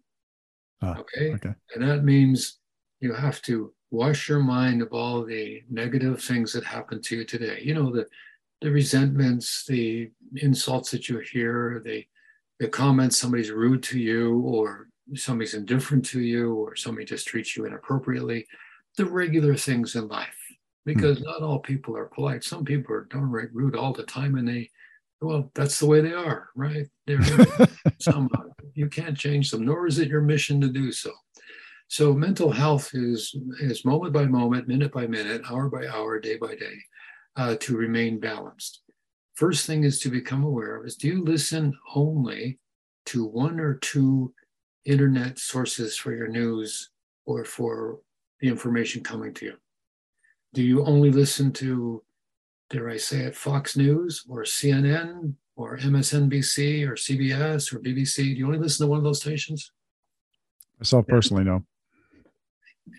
Ah, 0.82 0.98
okay. 0.98 1.34
okay. 1.34 1.54
And 1.74 1.88
that 1.88 2.04
means 2.04 2.58
you 3.00 3.14
have 3.14 3.40
to 3.42 3.72
wash 3.90 4.28
your 4.28 4.40
mind 4.40 4.82
of 4.82 4.92
all 4.92 5.24
the 5.24 5.62
negative 5.70 6.22
things 6.22 6.52
that 6.52 6.64
happened 6.64 7.04
to 7.04 7.16
you 7.16 7.24
today. 7.24 7.60
You 7.62 7.74
know, 7.74 7.90
the 7.90 8.06
the 8.60 8.70
resentments, 8.70 9.64
the 9.66 10.10
insults 10.36 10.90
that 10.90 11.08
you 11.08 11.18
hear, 11.18 11.82
the 11.84 12.04
the 12.60 12.68
comments 12.68 13.18
somebody's 13.18 13.50
rude 13.50 13.82
to 13.84 13.98
you 13.98 14.40
or 14.40 14.88
somebody's 15.14 15.54
indifferent 15.54 16.04
to 16.06 16.20
you 16.20 16.54
or 16.54 16.76
somebody 16.76 17.04
just 17.04 17.26
treats 17.26 17.56
you 17.56 17.66
inappropriately, 17.66 18.46
the 18.96 19.04
regular 19.04 19.54
things 19.54 19.94
in 19.96 20.08
life. 20.08 20.36
Because 20.86 21.22
not 21.22 21.42
all 21.42 21.60
people 21.60 21.96
are 21.96 22.06
polite. 22.06 22.44
Some 22.44 22.64
people 22.64 22.94
are 22.94 23.04
downright 23.04 23.48
rude 23.54 23.74
all 23.74 23.94
the 23.94 24.02
time 24.02 24.36
and 24.36 24.46
they 24.46 24.70
well, 25.20 25.50
that's 25.54 25.78
the 25.78 25.86
way 25.86 26.02
they 26.02 26.12
are, 26.12 26.50
right? 26.54 26.86
They're 27.06 27.20
somehow 28.00 28.44
you 28.74 28.88
can't 28.88 29.16
change 29.16 29.50
them, 29.50 29.64
nor 29.64 29.86
is 29.86 29.98
it 29.98 30.08
your 30.08 30.20
mission 30.20 30.60
to 30.60 30.68
do 30.68 30.92
so. 30.92 31.10
So 31.88 32.12
mental 32.12 32.50
health 32.50 32.90
is 32.94 33.34
is 33.60 33.84
moment 33.84 34.12
by 34.12 34.24
moment, 34.26 34.68
minute 34.68 34.92
by 34.92 35.06
minute, 35.06 35.42
hour 35.50 35.68
by 35.68 35.86
hour, 35.86 36.18
day 36.18 36.36
by 36.36 36.54
day, 36.54 36.76
uh, 37.36 37.56
to 37.60 37.76
remain 37.76 38.20
balanced. 38.20 38.82
First 39.34 39.66
thing 39.66 39.84
is 39.84 40.00
to 40.00 40.10
become 40.10 40.44
aware 40.44 40.76
of 40.76 40.86
is 40.86 40.96
do 40.96 41.08
you 41.08 41.24
listen 41.24 41.72
only 41.94 42.58
to 43.06 43.24
one 43.26 43.60
or 43.60 43.74
two 43.74 44.32
internet 44.84 45.38
sources 45.38 45.96
for 45.96 46.14
your 46.14 46.28
news 46.28 46.90
or 47.26 47.44
for 47.44 48.00
the 48.40 48.48
information 48.48 49.02
coming 49.02 49.32
to 49.34 49.46
you? 49.46 49.54
Do 50.52 50.62
you 50.62 50.84
only 50.84 51.10
listen 51.10 51.52
to, 51.54 52.02
dare 52.70 52.88
I 52.88 52.96
say 52.96 53.20
it, 53.20 53.36
Fox 53.36 53.76
News 53.76 54.24
or 54.28 54.42
CNN 54.42 55.34
or 55.56 55.78
MSNBC 55.78 56.86
or 56.86 56.94
CBS 56.94 57.72
or 57.72 57.80
BBC? 57.80 58.16
Do 58.16 58.30
you 58.30 58.46
only 58.46 58.58
listen 58.58 58.86
to 58.86 58.90
one 58.90 58.98
of 58.98 59.04
those 59.04 59.20
stations? 59.20 59.72
Myself 60.78 61.06
personally, 61.06 61.44
no. 61.44 61.64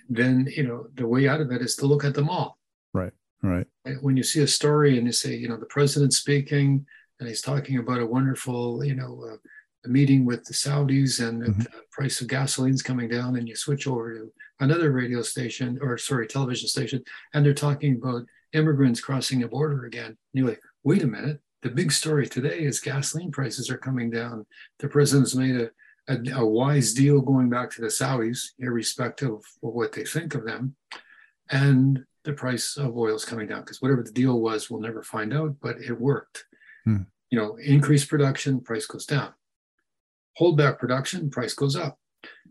Then, 0.10 0.48
you 0.56 0.64
know, 0.64 0.88
the 0.96 1.08
way 1.08 1.28
out 1.28 1.42
of 1.42 1.52
it 1.52 1.62
is 1.62 1.76
to 1.78 1.86
look 1.86 2.04
at 2.04 2.14
them 2.14 2.30
all. 2.30 2.58
Right, 2.94 3.14
right. 3.42 3.68
When 4.02 4.18
you 4.18 4.24
see 4.24 4.42
a 4.42 4.48
story 4.48 4.98
and 4.98 5.06
you 5.06 5.14
say, 5.14 5.36
you 5.36 5.48
know, 5.48 5.58
the 5.58 5.66
president's 5.66 6.18
speaking 6.18 6.86
and 7.20 7.30
he's 7.30 7.42
talking 7.42 7.78
about 7.78 8.00
a 8.00 8.06
wonderful, 8.06 8.84
you 8.84 8.96
know, 8.96 9.24
uh, 9.32 9.38
a 9.86 9.90
meeting 9.90 10.26
with 10.26 10.44
the 10.46 10.54
Saudis 10.54 11.26
and 11.26 11.44
mm-hmm. 11.44 11.60
the 11.62 11.70
price 11.92 12.22
of 12.22 12.28
gasoline's 12.28 12.82
coming 12.82 13.10
down, 13.10 13.36
and 13.36 13.48
you 13.48 13.56
switch 13.56 13.88
over 13.88 14.14
to 14.14 14.32
another 14.60 14.92
radio 14.92 15.22
station 15.22 15.78
or 15.82 15.98
sorry, 15.98 16.28
television 16.28 16.68
station, 16.68 17.04
and 17.34 17.46
they're 17.46 17.54
talking 17.54 17.96
about 17.96 18.26
immigrants 18.54 19.02
crossing 19.02 19.40
the 19.42 19.48
border 19.48 19.86
again. 19.86 20.08
And 20.08 20.18
you're 20.34 20.48
like, 20.48 20.62
wait 20.84 21.04
a 21.04 21.08
minute, 21.08 21.40
the 21.62 21.70
big 21.70 21.92
story 21.92 22.28
today 22.28 22.60
is 22.60 22.80
gasoline 22.80 23.32
prices 23.32 23.70
are 23.70 23.78
coming 23.78 24.10
down. 24.10 24.46
The 24.80 24.88
president's 24.88 25.36
made 25.36 25.56
a, 25.56 25.70
a, 26.08 26.40
a 26.42 26.46
wise 26.46 26.94
deal 26.94 27.22
going 27.22 27.50
back 27.50 27.72
to 27.72 27.82
the 27.82 27.88
Saudis, 27.88 28.52
irrespective 28.60 29.32
of 29.32 29.44
what 29.62 29.92
they 29.92 30.06
think 30.06 30.36
of 30.36 30.46
them. 30.46 30.76
And 31.50 32.06
the 32.24 32.34
price 32.34 32.78
of 32.78 32.98
oil 32.98 33.16
is 33.16 33.26
coming 33.26 33.48
down 33.48 33.62
because 33.62 33.82
whatever 33.82 34.04
the 34.04 34.12
deal 34.12 34.40
was, 34.40 34.70
we'll 34.70 34.82
never 34.82 35.04
find 35.04 35.34
out, 35.34 35.56
but 35.62 35.78
it 35.78 36.00
worked. 36.00 36.46
Hmm. 36.84 37.04
You 37.30 37.40
know, 37.40 37.56
increase 37.56 38.06
production, 38.06 38.62
price 38.62 38.86
goes 38.86 39.06
down. 39.06 39.34
Hold 40.38 40.58
back 40.58 40.80
production, 40.80 41.30
price 41.30 41.54
goes 41.54 41.76
up. 41.76 41.98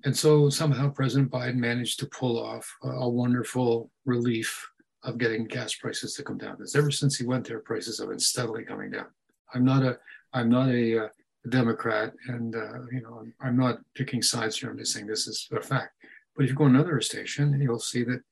And 0.05 0.17
so 0.17 0.49
somehow 0.49 0.91
President 0.91 1.31
Biden 1.31 1.57
managed 1.57 1.99
to 2.00 2.07
pull 2.07 2.43
off 2.43 2.71
a, 2.83 3.09
wonderful 3.09 3.91
relief 4.05 4.69
of 5.03 5.19
getting 5.19 5.47
gas 5.47 5.75
prices 5.75 6.14
to 6.14 6.23
come 6.23 6.38
down. 6.38 6.57
Because 6.57 6.76
ever 6.76 6.91
since 6.91 7.17
he 7.17 7.26
went 7.26 7.47
there, 7.47 7.61
prices 7.61 7.99
have 7.99 8.09
been 8.09 8.19
steadily 8.19 8.64
coming 8.64 8.91
down. 8.91 9.07
I'm 9.55 9.64
not 9.64 9.83
a 9.83 9.99
I'm 10.33 10.49
not 10.49 10.69
a, 10.69 11.05
uh, 11.05 11.09
Democrat, 11.49 12.12
and 12.29 12.57
uh, 12.57 12.87
you 12.91 13.03
know 13.03 13.21
I'm, 13.21 13.35
I'm, 13.41 13.57
not 13.57 13.79
picking 13.95 14.23
sides 14.23 14.59
here. 14.59 14.71
I'm 14.71 14.79
just 14.79 14.93
saying 14.93 15.07
this 15.07 15.26
is 15.26 15.47
a 15.53 15.61
fact. 15.61 15.93
But 16.35 16.45
if 16.45 16.50
you 16.50 16.57
go 16.57 16.64
another 16.64 17.00
station, 17.03 17.61
you'll 17.61 17.79
see 17.79 18.03
that 18.05 18.23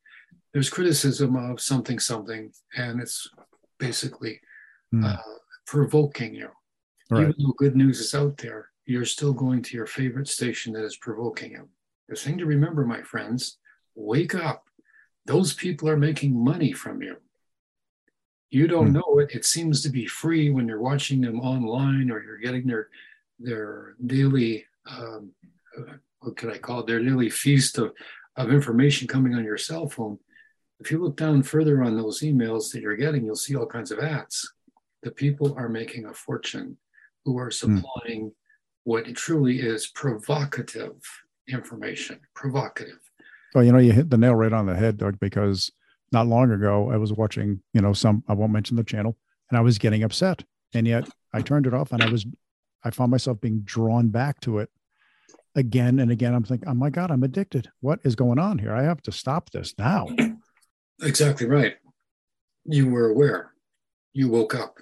there's 0.52 0.70
criticism 0.70 1.36
of 1.36 1.60
something 1.60 1.98
something, 1.98 2.50
and 2.76 3.00
it's 3.00 3.28
basically 3.78 4.40
mm. 4.94 5.04
uh, 5.04 5.20
provoking 5.66 6.34
you. 6.34 6.48
Right. 7.10 7.22
Even 7.22 7.34
though 7.38 7.54
good 7.58 7.76
news 7.76 8.00
is 8.00 8.14
out 8.14 8.38
there, 8.38 8.70
you're 8.86 9.04
still 9.04 9.32
going 9.32 9.62
to 9.62 9.76
your 9.76 9.86
favorite 9.86 10.28
station 10.28 10.72
that 10.72 10.84
is 10.84 10.96
provoking 10.96 11.52
you. 11.52 11.68
The 12.08 12.16
thing 12.16 12.38
to 12.38 12.46
remember, 12.46 12.84
my 12.84 13.02
friends, 13.02 13.58
wake 13.94 14.34
up. 14.34 14.64
Those 15.26 15.54
people 15.54 15.88
are 15.88 15.96
making 15.96 16.42
money 16.42 16.72
from 16.72 17.02
you. 17.02 17.16
You 18.50 18.66
don't 18.66 18.88
hmm. 18.88 18.94
know 18.94 19.18
it. 19.18 19.34
It 19.34 19.44
seems 19.44 19.82
to 19.82 19.88
be 19.88 20.06
free 20.06 20.50
when 20.50 20.68
you're 20.68 20.80
watching 20.80 21.20
them 21.20 21.40
online 21.40 22.10
or 22.10 22.22
you're 22.22 22.38
getting 22.38 22.66
their 22.66 22.88
their 23.38 23.94
daily 24.04 24.66
um, 24.86 25.32
uh, 25.76 25.94
what 26.20 26.36
could 26.36 26.50
I 26.50 26.58
call 26.58 26.80
it? 26.80 26.86
Their 26.86 27.02
daily 27.02 27.30
feast 27.30 27.78
of, 27.78 27.92
of 28.36 28.52
information 28.52 29.08
coming 29.08 29.34
on 29.34 29.44
your 29.44 29.58
cell 29.58 29.88
phone. 29.88 30.18
If 30.80 30.90
you 30.90 31.02
look 31.02 31.16
down 31.16 31.42
further 31.42 31.82
on 31.82 31.96
those 31.96 32.20
emails 32.20 32.72
that 32.72 32.80
you're 32.80 32.96
getting, 32.96 33.24
you'll 33.24 33.36
see 33.36 33.56
all 33.56 33.66
kinds 33.66 33.90
of 33.90 34.00
ads. 34.00 34.52
The 35.02 35.10
people 35.10 35.54
are 35.56 35.68
making 35.68 36.06
a 36.06 36.14
fortune 36.14 36.76
who 37.24 37.38
are 37.38 37.50
hmm. 37.50 37.78
supplying 37.78 38.32
what 38.84 39.12
truly 39.14 39.60
is 39.60 39.86
provocative 39.88 40.94
information. 41.48 42.20
Provocative. 42.34 42.98
Well, 43.54 43.64
you 43.64 43.72
know, 43.72 43.78
you 43.78 43.92
hit 43.92 44.10
the 44.10 44.18
nail 44.18 44.34
right 44.34 44.52
on 44.52 44.66
the 44.66 44.74
head, 44.74 44.96
Doug, 44.96 45.18
because 45.20 45.70
not 46.10 46.26
long 46.26 46.50
ago 46.50 46.90
I 46.90 46.96
was 46.96 47.12
watching, 47.12 47.62
you 47.72 47.80
know, 47.80 47.92
some, 47.92 48.24
I 48.28 48.34
won't 48.34 48.52
mention 48.52 48.76
the 48.76 48.84
channel, 48.84 49.16
and 49.50 49.58
I 49.58 49.60
was 49.60 49.78
getting 49.78 50.02
upset. 50.02 50.44
And 50.74 50.86
yet 50.86 51.08
I 51.32 51.42
turned 51.42 51.66
it 51.66 51.74
off 51.74 51.92
and 51.92 52.02
I 52.02 52.10
was, 52.10 52.24
I 52.82 52.90
found 52.90 53.10
myself 53.10 53.40
being 53.40 53.60
drawn 53.60 54.08
back 54.08 54.40
to 54.40 54.58
it 54.58 54.70
again 55.54 55.98
and 55.98 56.10
again. 56.10 56.34
I'm 56.34 56.44
thinking, 56.44 56.68
oh 56.68 56.74
my 56.74 56.88
God, 56.88 57.10
I'm 57.10 57.22
addicted. 57.22 57.68
What 57.80 58.00
is 58.04 58.16
going 58.16 58.38
on 58.38 58.58
here? 58.58 58.74
I 58.74 58.82
have 58.84 59.02
to 59.02 59.12
stop 59.12 59.50
this 59.50 59.74
now. 59.78 60.08
Exactly 61.00 61.48
right. 61.48 61.74
You 62.64 62.88
were 62.88 63.10
aware, 63.10 63.50
you 64.12 64.28
woke 64.28 64.54
up, 64.54 64.76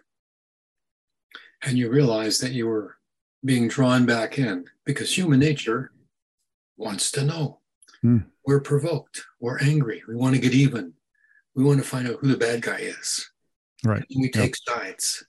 and 1.62 1.78
you 1.78 1.88
realized 1.88 2.42
that 2.42 2.52
you 2.52 2.66
were 2.66 2.96
being 3.44 3.68
drawn 3.68 4.06
back 4.06 4.38
in 4.38 4.64
because 4.84 5.16
human 5.16 5.40
nature 5.40 5.92
wants 6.76 7.10
to 7.12 7.24
know. 7.24 7.60
Hmm. 8.02 8.18
We're 8.46 8.60
provoked, 8.60 9.24
we're 9.40 9.60
angry, 9.60 10.02
we 10.08 10.16
want 10.16 10.34
to 10.34 10.40
get 10.40 10.52
even, 10.52 10.94
we 11.54 11.64
want 11.64 11.78
to 11.78 11.86
find 11.86 12.08
out 12.08 12.18
who 12.20 12.28
the 12.28 12.36
bad 12.36 12.62
guy 12.62 12.78
is. 12.78 13.30
Right. 13.84 14.04
And 14.10 14.22
we 14.22 14.30
take 14.30 14.54
yep. 14.66 14.78
sides. 14.78 15.24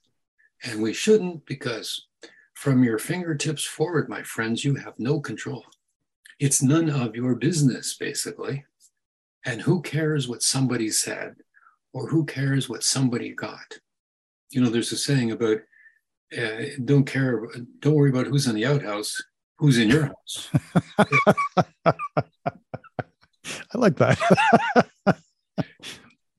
And 0.64 0.80
we 0.82 0.92
shouldn't 0.92 1.44
because 1.46 2.06
from 2.54 2.84
your 2.84 2.98
fingertips 2.98 3.64
forward, 3.64 4.08
my 4.08 4.22
friends, 4.22 4.64
you 4.64 4.76
have 4.76 4.98
no 4.98 5.20
control. 5.20 5.64
It's 6.38 6.62
none 6.62 6.88
of 6.88 7.16
your 7.16 7.34
business, 7.34 7.94
basically. 7.94 8.64
And 9.44 9.60
who 9.60 9.82
cares 9.82 10.28
what 10.28 10.42
somebody 10.42 10.90
said 10.90 11.36
or 11.92 12.08
who 12.08 12.24
cares 12.24 12.68
what 12.68 12.84
somebody 12.84 13.30
got? 13.30 13.78
You 14.50 14.60
know, 14.60 14.70
there's 14.70 14.92
a 14.92 14.96
saying 14.96 15.32
about 15.32 15.58
uh, 16.36 16.62
don't 16.84 17.04
care, 17.04 17.46
don't 17.80 17.94
worry 17.94 18.10
about 18.10 18.26
who's 18.26 18.46
in 18.46 18.54
the 18.54 18.66
outhouse, 18.66 19.22
who's 19.58 19.78
in 19.78 19.88
your 19.88 20.06
house. 20.06 20.50
I 21.84 23.78
like 23.78 23.96
that. 23.96 24.18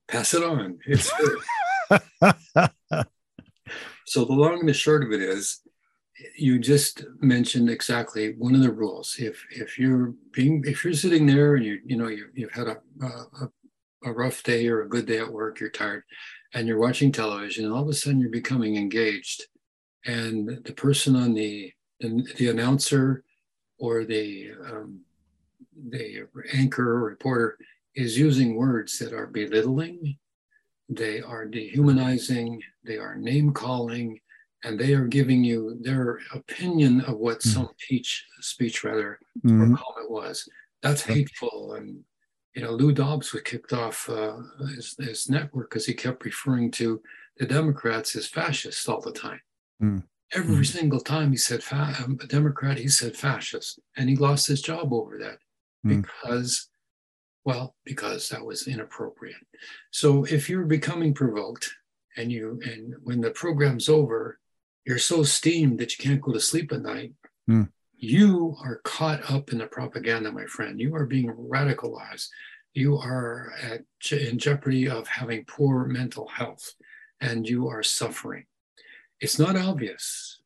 Pass 0.08 0.34
it 0.34 0.44
on. 0.44 0.80
It's 0.86 1.12
so 4.06 4.26
the 4.26 4.34
long 4.34 4.60
and 4.60 4.70
the 4.70 4.74
short 4.74 5.04
of 5.04 5.12
it 5.12 5.22
is, 5.22 5.62
you 6.38 6.60
just 6.60 7.04
mentioned 7.20 7.70
exactly 7.70 8.36
one 8.38 8.56
of 8.56 8.62
the 8.62 8.72
rules. 8.72 9.16
If 9.18 9.46
if 9.50 9.80
you're 9.80 10.14
being 10.32 10.64
if 10.66 10.84
you're 10.84 10.94
sitting 10.94 11.26
there 11.26 11.56
and 11.56 11.66
you 11.66 11.80
you 11.86 11.98
know 11.98 12.08
you, 12.08 12.28
you've 12.34 12.52
had 12.52 12.68
a, 12.68 12.78
a 13.02 13.50
a 14.06 14.14
rough 14.14 14.44
day 14.44 14.68
or 14.68 14.82
a 14.82 14.90
good 14.90 15.06
day 15.06 15.18
at 15.18 15.32
work, 15.32 15.60
you're 15.60 15.70
tired, 15.70 16.04
and 16.54 16.68
you're 16.68 16.80
watching 16.80 17.12
television, 17.12 17.66
and 17.66 17.74
all 17.74 17.82
of 17.84 17.90
a 17.90 17.94
sudden 17.94 18.20
you're 18.20 18.30
becoming 18.30 18.76
engaged 18.76 19.48
and 20.06 20.64
the 20.66 20.74
person 20.74 21.16
on 21.16 21.34
the 21.34 21.72
the, 22.00 22.28
the 22.38 22.50
announcer 22.50 23.24
or 23.80 24.06
the 24.06 24.52
um, 24.70 25.02
the 25.90 26.28
anchor 26.54 26.98
or 26.98 27.04
reporter 27.04 27.58
is 27.96 28.18
using 28.18 28.56
words 28.56 28.98
that 29.00 29.14
are 29.14 29.28
belittling, 29.28 30.18
they 30.90 31.22
are 31.22 31.46
dehumanizing, 31.46 32.62
they 32.84 32.98
are 32.98 33.16
name 33.16 33.54
calling, 33.54 34.20
and 34.64 34.80
they 34.80 34.94
are 34.94 35.06
giving 35.06 35.44
you 35.44 35.78
their 35.82 36.20
opinion 36.34 37.02
of 37.02 37.18
what 37.18 37.40
mm. 37.40 37.54
some 37.54 37.70
speech 37.78 38.26
speech 38.42 38.84
rather 38.84 39.20
mm-hmm. 39.46 39.74
or 39.74 39.78
comment 39.78 40.12
was. 40.12 40.48
That's 40.82 41.04
hateful 41.04 41.74
and 41.74 42.04
you 42.56 42.62
know, 42.62 42.72
Lou 42.72 42.92
Dobbs 42.92 43.34
was 43.34 43.42
kicked 43.42 43.74
off 43.74 44.08
uh, 44.10 44.38
his, 44.76 44.96
his 45.00 45.30
network 45.30 45.70
because 45.70 45.86
he 45.86 45.94
kept 45.94 46.24
referring 46.24 46.70
to 46.72 47.02
the 47.38 47.46
Democrats 47.46 48.16
as 48.16 48.28
fascists 48.28 48.88
all 48.88 49.02
the 49.02 49.12
time. 49.12 49.42
Mm. 49.84 50.04
Every 50.34 50.64
mm. 50.64 50.66
single 50.66 51.02
time 51.02 51.32
he 51.32 51.38
said 51.38 51.62
fa- 51.62 51.96
um, 52.04 52.18
a 52.22 52.28
Democrat, 52.28 52.78
he 52.78 52.88
said 52.88 53.16
fascist, 53.16 53.80
and 53.98 54.10
he 54.10 54.16
lost 54.16 54.48
his 54.48 54.62
job 54.62 54.94
over 54.94 55.20
that 55.20 55.38
mm. 55.86 56.02
because, 56.02 56.70
well, 57.46 57.76
because 57.84 58.30
that 58.30 58.46
was 58.46 58.68
inappropriate. 58.68 59.46
So 59.92 60.24
if 60.24 60.50
you're 60.50 60.66
becoming 60.66 61.14
provoked, 61.14 61.72
and 62.16 62.32
you 62.32 62.62
and 62.64 62.96
when 63.04 63.22
the 63.22 63.32
program's 63.32 63.90
over, 63.90 64.40
you're 64.86 65.00
so 65.00 65.24
steamed 65.24 65.80
that 65.80 65.98
you 65.98 66.04
can't 66.04 66.22
go 66.22 66.32
to 66.32 66.40
sleep 66.40 66.72
at 66.72 66.82
night. 66.82 67.14
Mm. 67.50 67.70
You 67.96 68.56
are 68.64 68.82
caught 68.84 69.32
up 69.32 69.52
in 69.52 69.58
the 69.60 69.68
propaganda, 69.68 70.32
my 70.32 70.46
friend. 70.46 70.80
You 70.80 70.96
are 70.96 71.06
being 71.06 71.32
radicalized. 71.32 72.28
You 72.74 72.98
are 72.98 73.54
at, 73.62 73.82
in 74.12 74.38
jeopardy 74.38 74.90
of 74.90 75.08
having 75.08 75.46
poor 75.46 75.86
mental 75.86 76.28
health, 76.28 76.74
and 77.22 77.48
you 77.48 77.68
are 77.68 77.84
suffering 77.84 78.46
it's 79.24 79.40
not 79.40 79.56
obvious. 79.56 80.42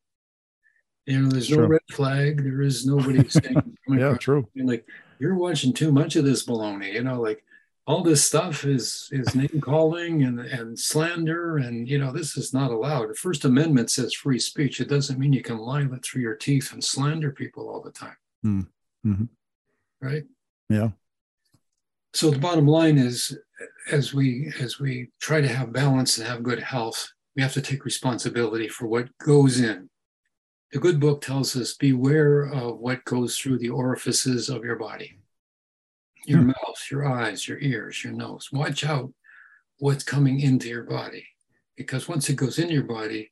You 1.04 1.22
know, 1.22 1.30
there's 1.30 1.50
no 1.50 1.66
red 1.66 1.80
flag. 1.90 2.44
There 2.44 2.62
is 2.62 2.86
nobody 2.86 3.28
saying, 3.28 3.76
yeah, 3.88 4.16
true. 4.16 4.46
Like 4.56 4.86
you're 5.18 5.34
watching 5.34 5.72
too 5.72 5.90
much 5.90 6.16
of 6.16 6.24
this 6.24 6.46
baloney. 6.46 6.92
You 6.92 7.02
know, 7.02 7.20
like 7.20 7.42
all 7.86 8.02
this 8.02 8.24
stuff 8.24 8.64
is 8.64 9.08
is 9.10 9.34
name 9.34 9.60
calling 9.60 10.22
and 10.22 10.38
and 10.38 10.78
slander, 10.78 11.56
and 11.56 11.88
you 11.88 11.98
know 11.98 12.12
this 12.12 12.36
is 12.36 12.54
not 12.54 12.70
allowed. 12.70 13.10
The 13.10 13.14
First 13.14 13.44
Amendment 13.44 13.90
says 13.90 14.14
free 14.14 14.38
speech. 14.38 14.80
It 14.80 14.88
doesn't 14.88 15.18
mean 15.18 15.32
you 15.32 15.42
can 15.42 15.58
lie 15.58 15.86
through 16.04 16.22
your 16.22 16.36
teeth 16.36 16.72
and 16.72 16.84
slander 16.84 17.32
people 17.32 17.68
all 17.68 17.80
the 17.80 17.90
time. 17.90 18.16
Mm. 18.44 18.66
Mm-hmm. 19.06 19.24
Right? 20.06 20.24
Yeah. 20.68 20.90
So 22.12 22.30
the 22.30 22.38
bottom 22.38 22.66
line 22.66 22.98
is, 22.98 23.36
as 23.90 24.14
we 24.14 24.52
as 24.60 24.78
we 24.78 25.08
try 25.20 25.40
to 25.40 25.48
have 25.48 25.72
balance 25.72 26.18
and 26.18 26.26
have 26.26 26.42
good 26.42 26.62
health, 26.62 27.10
we 27.38 27.42
have 27.42 27.52
to 27.52 27.62
take 27.62 27.84
responsibility 27.84 28.66
for 28.66 28.88
what 28.88 29.16
goes 29.18 29.60
in. 29.60 29.88
The 30.72 30.80
good 30.80 30.98
book 30.98 31.20
tells 31.20 31.54
us 31.54 31.74
beware 31.74 32.46
of 32.46 32.80
what 32.80 33.04
goes 33.04 33.38
through 33.38 33.58
the 33.58 33.68
orifices 33.68 34.48
of 34.48 34.64
your 34.64 34.74
body 34.74 35.20
your 36.24 36.40
hmm. 36.40 36.48
mouth, 36.48 36.86
your 36.90 37.06
eyes, 37.06 37.46
your 37.46 37.58
ears, 37.60 38.02
your 38.02 38.12
nose. 38.12 38.48
Watch 38.52 38.84
out 38.84 39.12
what's 39.78 40.02
coming 40.02 40.40
into 40.40 40.68
your 40.68 40.82
body. 40.82 41.24
Because 41.76 42.08
once 42.08 42.28
it 42.28 42.34
goes 42.34 42.58
in 42.58 42.70
your 42.70 42.82
body, 42.82 43.30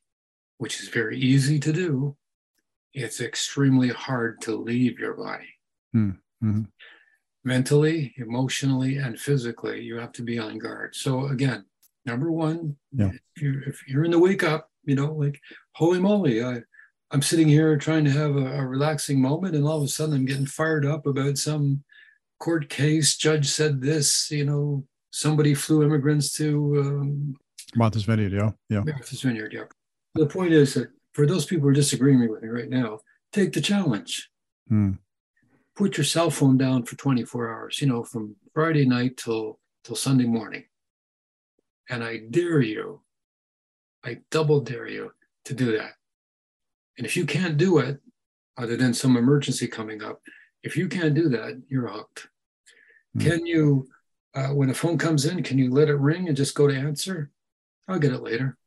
which 0.57 0.81
is 0.81 0.87
very 0.87 1.19
easy 1.19 1.59
to 1.59 1.73
do, 1.73 2.15
it's 2.93 3.19
extremely 3.19 3.89
hard 3.89 4.39
to 4.43 4.55
leave 4.55 4.99
your 4.99 5.15
body. 5.15 5.49
Mm-hmm. 5.93 6.61
Mentally, 7.43 8.15
emotionally, 8.17 8.97
and 8.97 9.19
physically, 9.19 9.81
you 9.81 9.97
have 9.97 10.13
to 10.13 10.23
be 10.23 10.39
on 10.39 10.57
guard. 10.57 10.95
So, 10.95 11.27
again, 11.27 11.65
number 12.07 12.31
one, 12.31 12.75
yeah. 12.91 13.11
if, 13.35 13.41
you're, 13.41 13.63
if 13.63 13.87
you're 13.87 14.05
in 14.05 14.11
the 14.11 14.19
wake 14.19 14.43
up, 14.43 14.71
you 14.85 14.95
know, 14.95 15.13
like, 15.13 15.39
holy 15.73 15.99
moly, 15.99 16.43
I, 16.43 16.61
I'm 17.11 17.21
sitting 17.21 17.47
here 17.47 17.77
trying 17.77 18.05
to 18.05 18.11
have 18.11 18.35
a, 18.35 18.59
a 18.59 18.65
relaxing 18.65 19.21
moment, 19.21 19.55
and 19.55 19.65
all 19.65 19.77
of 19.77 19.83
a 19.83 19.87
sudden 19.87 20.15
I'm 20.15 20.25
getting 20.25 20.45
fired 20.45 20.85
up 20.85 21.05
about 21.05 21.37
some 21.37 21.83
court 22.39 22.69
case. 22.69 23.17
Judge 23.17 23.47
said 23.47 23.81
this, 23.81 24.31
you 24.31 24.45
know, 24.45 24.85
somebody 25.11 25.53
flew 25.53 25.83
immigrants 25.83 26.31
to 26.33 26.79
um, 26.79 27.35
Martha's 27.75 28.03
Vineyard. 28.03 28.31
Yeah. 28.31 28.51
Yeah. 28.69 28.81
Martha's 28.81 29.21
Vineyard. 29.21 29.53
Yeah. 29.53 29.65
The 30.15 30.25
point 30.25 30.53
is 30.53 30.73
that 30.73 30.89
for 31.13 31.25
those 31.25 31.45
people 31.45 31.63
who 31.63 31.69
are 31.69 31.73
disagreeing 31.73 32.27
with 32.29 32.41
me 32.41 32.49
right 32.49 32.69
now, 32.69 32.99
take 33.31 33.53
the 33.53 33.61
challenge. 33.61 34.29
Hmm. 34.67 34.93
Put 35.75 35.97
your 35.97 36.05
cell 36.05 36.29
phone 36.29 36.57
down 36.57 36.83
for 36.83 36.95
24 36.95 37.51
hours, 37.51 37.81
you 37.81 37.87
know, 37.87 38.03
from 38.03 38.35
Friday 38.53 38.85
night 38.85 39.17
till 39.17 39.59
till 39.83 39.95
Sunday 39.95 40.25
morning. 40.25 40.63
And 41.89 42.03
I 42.03 42.17
dare 42.29 42.61
you, 42.61 43.01
I 44.03 44.19
double 44.31 44.61
dare 44.61 44.87
you 44.87 45.11
to 45.45 45.53
do 45.53 45.77
that. 45.77 45.93
And 46.97 47.05
if 47.05 47.15
you 47.15 47.25
can't 47.25 47.57
do 47.57 47.79
it, 47.79 47.99
other 48.57 48.75
than 48.75 48.93
some 48.93 49.15
emergency 49.15 49.67
coming 49.67 50.03
up, 50.03 50.21
if 50.63 50.75
you 50.75 50.87
can't 50.87 51.13
do 51.13 51.29
that, 51.29 51.61
you're 51.67 51.87
hooked. 51.87 52.27
Mm. 53.15 53.21
Can 53.21 53.45
you, 53.45 53.87
uh, 54.33 54.49
when 54.49 54.69
a 54.69 54.73
phone 54.73 54.97
comes 54.97 55.25
in, 55.25 55.43
can 55.43 55.57
you 55.57 55.71
let 55.71 55.89
it 55.89 55.99
ring 55.99 56.27
and 56.27 56.35
just 56.35 56.55
go 56.55 56.67
to 56.67 56.75
answer? 56.75 57.29
I'll 57.87 57.99
get 57.99 58.13
it 58.13 58.21
later. 58.21 58.57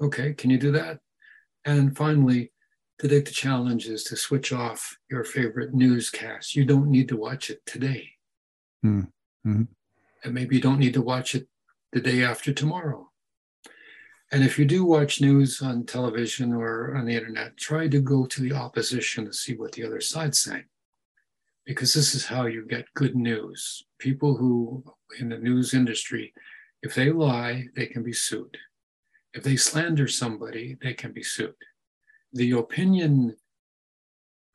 Okay, 0.00 0.32
can 0.32 0.50
you 0.50 0.58
do 0.58 0.72
that? 0.72 1.00
And 1.64 1.96
finally, 1.96 2.52
to 2.98 3.08
take 3.08 3.24
the 3.24 3.32
challenge 3.32 3.86
is 3.86 4.04
to 4.04 4.16
switch 4.16 4.52
off 4.52 4.96
your 5.10 5.24
favorite 5.24 5.74
newscast. 5.74 6.54
You 6.54 6.64
don't 6.64 6.90
need 6.90 7.08
to 7.08 7.16
watch 7.16 7.50
it 7.50 7.60
today. 7.66 8.10
Mm. 8.84 9.08
Mm-hmm. 9.46 9.62
And 10.24 10.34
maybe 10.34 10.56
you 10.56 10.62
don't 10.62 10.78
need 10.78 10.94
to 10.94 11.02
watch 11.02 11.34
it 11.34 11.48
the 11.92 12.00
day 12.00 12.24
after 12.24 12.52
tomorrow. 12.52 13.08
And 14.32 14.42
if 14.42 14.58
you 14.58 14.64
do 14.64 14.84
watch 14.84 15.20
news 15.20 15.60
on 15.60 15.84
television 15.84 16.54
or 16.54 16.96
on 16.96 17.04
the 17.04 17.14
internet, 17.14 17.58
try 17.58 17.86
to 17.88 18.00
go 18.00 18.24
to 18.24 18.40
the 18.40 18.54
opposition 18.54 19.26
to 19.26 19.32
see 19.32 19.54
what 19.54 19.72
the 19.72 19.84
other 19.84 20.00
side's 20.00 20.40
saying. 20.40 20.64
Because 21.66 21.92
this 21.92 22.14
is 22.14 22.26
how 22.26 22.46
you 22.46 22.66
get 22.66 22.92
good 22.94 23.14
news. 23.14 23.84
People 23.98 24.36
who 24.36 24.82
in 25.20 25.28
the 25.28 25.38
news 25.38 25.74
industry, 25.74 26.32
if 26.82 26.94
they 26.94 27.10
lie, 27.10 27.66
they 27.76 27.86
can 27.86 28.02
be 28.02 28.14
sued. 28.14 28.56
If 29.34 29.44
they 29.44 29.56
slander 29.56 30.08
somebody, 30.08 30.78
they 30.82 30.94
can 30.94 31.12
be 31.12 31.22
sued. 31.22 31.54
The 32.32 32.52
opinion, 32.52 33.36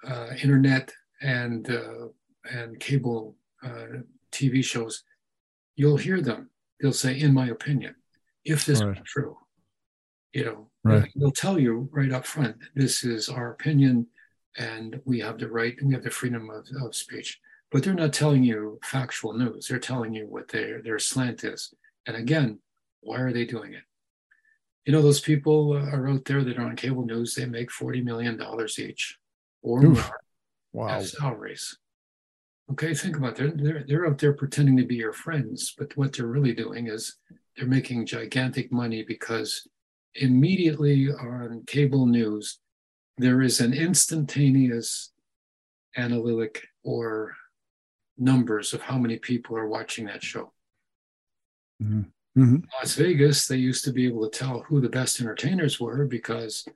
uh, 0.07 0.29
internet, 0.41 0.91
and 1.21 1.69
uh, 1.69 2.07
and 2.51 2.79
cable 2.79 3.35
uh, 3.63 4.01
TV 4.31 4.63
shows, 4.63 5.03
you'll 5.75 5.97
hear 5.97 6.21
them. 6.21 6.49
They'll 6.79 6.93
say, 6.93 7.19
"In 7.19 7.33
my 7.33 7.47
opinion," 7.47 7.95
if 8.45 8.65
this 8.65 8.81
right. 8.81 8.97
is 8.97 9.03
true 9.03 9.37
you 10.33 10.45
know 10.45 10.67
right. 10.83 11.09
they'll 11.15 11.31
tell 11.31 11.59
you 11.59 11.89
right 11.91 12.11
up 12.11 12.25
front 12.25 12.55
this 12.75 13.03
is 13.03 13.29
our 13.29 13.51
opinion 13.51 14.07
and 14.57 14.99
we 15.05 15.19
have 15.19 15.37
the 15.37 15.49
right 15.49 15.75
and 15.79 15.87
we 15.87 15.93
have 15.93 16.03
the 16.03 16.09
freedom 16.09 16.49
of, 16.49 16.67
of 16.81 16.95
speech 16.95 17.39
but 17.71 17.83
they're 17.83 17.93
not 17.93 18.13
telling 18.13 18.43
you 18.43 18.79
factual 18.83 19.33
news 19.33 19.67
they're 19.67 19.79
telling 19.79 20.13
you 20.13 20.25
what 20.27 20.47
their 20.49 20.81
their 20.81 20.99
slant 20.99 21.43
is 21.43 21.73
and 22.05 22.15
again 22.15 22.59
why 23.01 23.19
are 23.19 23.33
they 23.33 23.45
doing 23.45 23.73
it 23.73 23.83
you 24.85 24.93
know 24.93 25.01
those 25.01 25.21
people 25.21 25.73
uh, 25.73 25.95
are 25.95 26.07
out 26.07 26.25
there 26.25 26.43
that 26.43 26.57
are 26.57 26.65
on 26.65 26.75
cable 26.75 27.05
news 27.05 27.35
they 27.35 27.45
make 27.45 27.71
40 27.71 28.01
million 28.01 28.37
dollars 28.37 28.79
each 28.79 29.17
or 29.61 29.83
Oof. 29.83 30.09
more 30.73 30.87
wow 30.87 31.01
salaries 31.01 31.77
okay 32.71 32.93
think 32.93 33.17
about 33.17 33.39
it 33.39 33.57
they're, 33.57 33.73
they're, 33.73 33.85
they're 33.87 34.07
out 34.07 34.17
there 34.17 34.33
pretending 34.33 34.77
to 34.77 34.85
be 34.85 34.95
your 34.95 35.13
friends 35.13 35.73
but 35.77 35.95
what 35.97 36.15
they're 36.15 36.27
really 36.27 36.53
doing 36.53 36.87
is 36.87 37.17
they're 37.55 37.67
making 37.67 38.05
gigantic 38.05 38.71
money 38.71 39.03
because 39.03 39.67
immediately 40.17 41.09
on 41.11 41.63
cable 41.65 42.05
news, 42.05 42.59
there 43.17 43.41
is 43.41 43.59
an 43.59 43.73
instantaneous 43.73 45.11
analytic 45.95 46.67
or 46.83 47.33
numbers 48.17 48.73
of 48.73 48.81
how 48.81 48.97
many 48.97 49.17
people 49.17 49.57
are 49.57 49.67
watching 49.67 50.05
that 50.05 50.23
show. 50.23 50.51
Mm-hmm. 51.81 52.41
Mm-hmm. 52.41 52.57
Las 52.79 52.93
Vegas, 52.93 53.47
they 53.47 53.57
used 53.57 53.83
to 53.85 53.91
be 53.91 54.05
able 54.05 54.29
to 54.29 54.37
tell 54.37 54.61
who 54.61 54.79
the 54.79 54.89
best 54.89 55.19
entertainers 55.19 55.79
were 55.79 56.05
because 56.05 56.67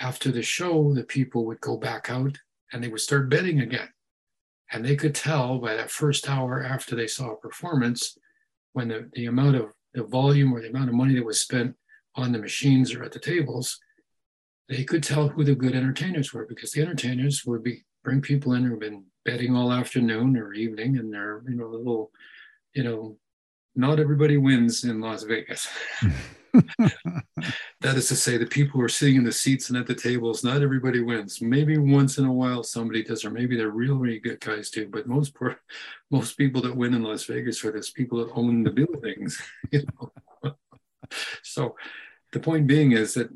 after 0.00 0.32
the 0.32 0.42
show, 0.42 0.92
the 0.92 1.04
people 1.04 1.46
would 1.46 1.60
go 1.60 1.76
back 1.76 2.10
out 2.10 2.36
and 2.72 2.82
they 2.82 2.88
would 2.88 3.00
start 3.00 3.28
betting 3.28 3.60
again. 3.60 3.88
And 4.72 4.84
they 4.84 4.96
could 4.96 5.14
tell 5.14 5.58
by 5.58 5.74
that 5.74 5.90
first 5.90 6.28
hour 6.28 6.62
after 6.62 6.94
they 6.94 7.06
saw 7.06 7.32
a 7.32 7.36
performance 7.36 8.16
when 8.72 8.88
the, 8.88 9.10
the 9.14 9.26
amount 9.26 9.56
of 9.56 9.72
the 9.94 10.04
volume 10.04 10.52
or 10.52 10.60
the 10.60 10.68
amount 10.68 10.88
of 10.88 10.94
money 10.94 11.14
that 11.14 11.24
was 11.24 11.40
spent 11.40 11.74
on 12.14 12.32
the 12.32 12.38
machines 12.38 12.94
or 12.94 13.02
at 13.02 13.12
the 13.12 13.18
tables, 13.18 13.78
they 14.68 14.84
could 14.84 15.02
tell 15.02 15.28
who 15.28 15.42
the 15.42 15.54
good 15.54 15.74
entertainers 15.74 16.32
were 16.32 16.46
because 16.46 16.70
the 16.70 16.80
entertainers 16.80 17.44
would 17.44 17.62
be 17.62 17.84
bring 18.04 18.20
people 18.20 18.54
in 18.54 18.64
who've 18.64 18.78
been 18.78 19.04
betting 19.24 19.54
all 19.54 19.72
afternoon 19.72 20.36
or 20.36 20.54
evening 20.54 20.96
and 20.96 21.12
they're 21.12 21.42
you 21.48 21.56
know 21.56 21.66
a 21.66 21.76
little 21.76 22.10
you 22.74 22.82
know 22.82 23.16
not 23.74 24.00
everybody 24.00 24.36
wins 24.36 24.84
in 24.84 25.00
las 25.00 25.24
vegas 25.24 25.68
that 27.80 27.96
is 27.96 28.08
to 28.08 28.16
say 28.16 28.36
the 28.36 28.46
people 28.46 28.78
who 28.78 28.84
are 28.84 28.88
sitting 28.88 29.16
in 29.16 29.24
the 29.24 29.32
seats 29.32 29.68
and 29.68 29.78
at 29.78 29.86
the 29.86 29.94
tables 29.94 30.44
not 30.44 30.62
everybody 30.62 31.00
wins 31.00 31.40
maybe 31.40 31.78
once 31.78 32.18
in 32.18 32.24
a 32.24 32.32
while 32.32 32.62
somebody 32.62 33.02
does 33.02 33.24
or 33.24 33.30
maybe 33.30 33.56
they're 33.56 33.70
really, 33.70 33.96
really 33.96 34.18
good 34.18 34.40
guys 34.40 34.70
too 34.70 34.88
but 34.90 35.06
most 35.06 35.34
poor, 35.34 35.60
most 36.10 36.36
people 36.36 36.60
that 36.62 36.76
win 36.76 36.94
in 36.94 37.02
las 37.02 37.24
vegas 37.24 37.64
are 37.64 37.72
those 37.72 37.90
people 37.90 38.18
that 38.18 38.32
own 38.34 38.62
the 38.62 38.70
buildings 38.70 39.40
you 39.70 39.82
know 40.00 40.54
so 41.42 41.74
the 42.32 42.40
point 42.40 42.66
being 42.66 42.92
is 42.92 43.14
that 43.14 43.28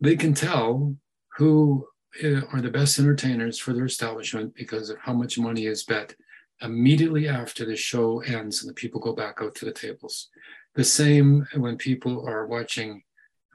they 0.00 0.16
can 0.16 0.34
tell 0.34 0.96
who 1.36 1.86
eh, 2.22 2.40
are 2.52 2.60
the 2.60 2.70
best 2.70 2.98
entertainers 2.98 3.58
for 3.58 3.72
their 3.72 3.86
establishment 3.86 4.54
because 4.54 4.90
of 4.90 4.98
how 4.98 5.12
much 5.12 5.38
money 5.38 5.66
is 5.66 5.84
bet 5.84 6.14
immediately 6.62 7.28
after 7.28 7.64
the 7.64 7.76
show 7.76 8.20
ends 8.20 8.62
and 8.62 8.70
the 8.70 8.74
people 8.74 9.00
go 9.00 9.12
back 9.12 9.38
out 9.40 9.54
to 9.56 9.64
the 9.64 9.72
tables. 9.72 10.28
The 10.74 10.84
same 10.84 11.46
when 11.54 11.76
people 11.76 12.26
are 12.26 12.46
watching 12.46 13.02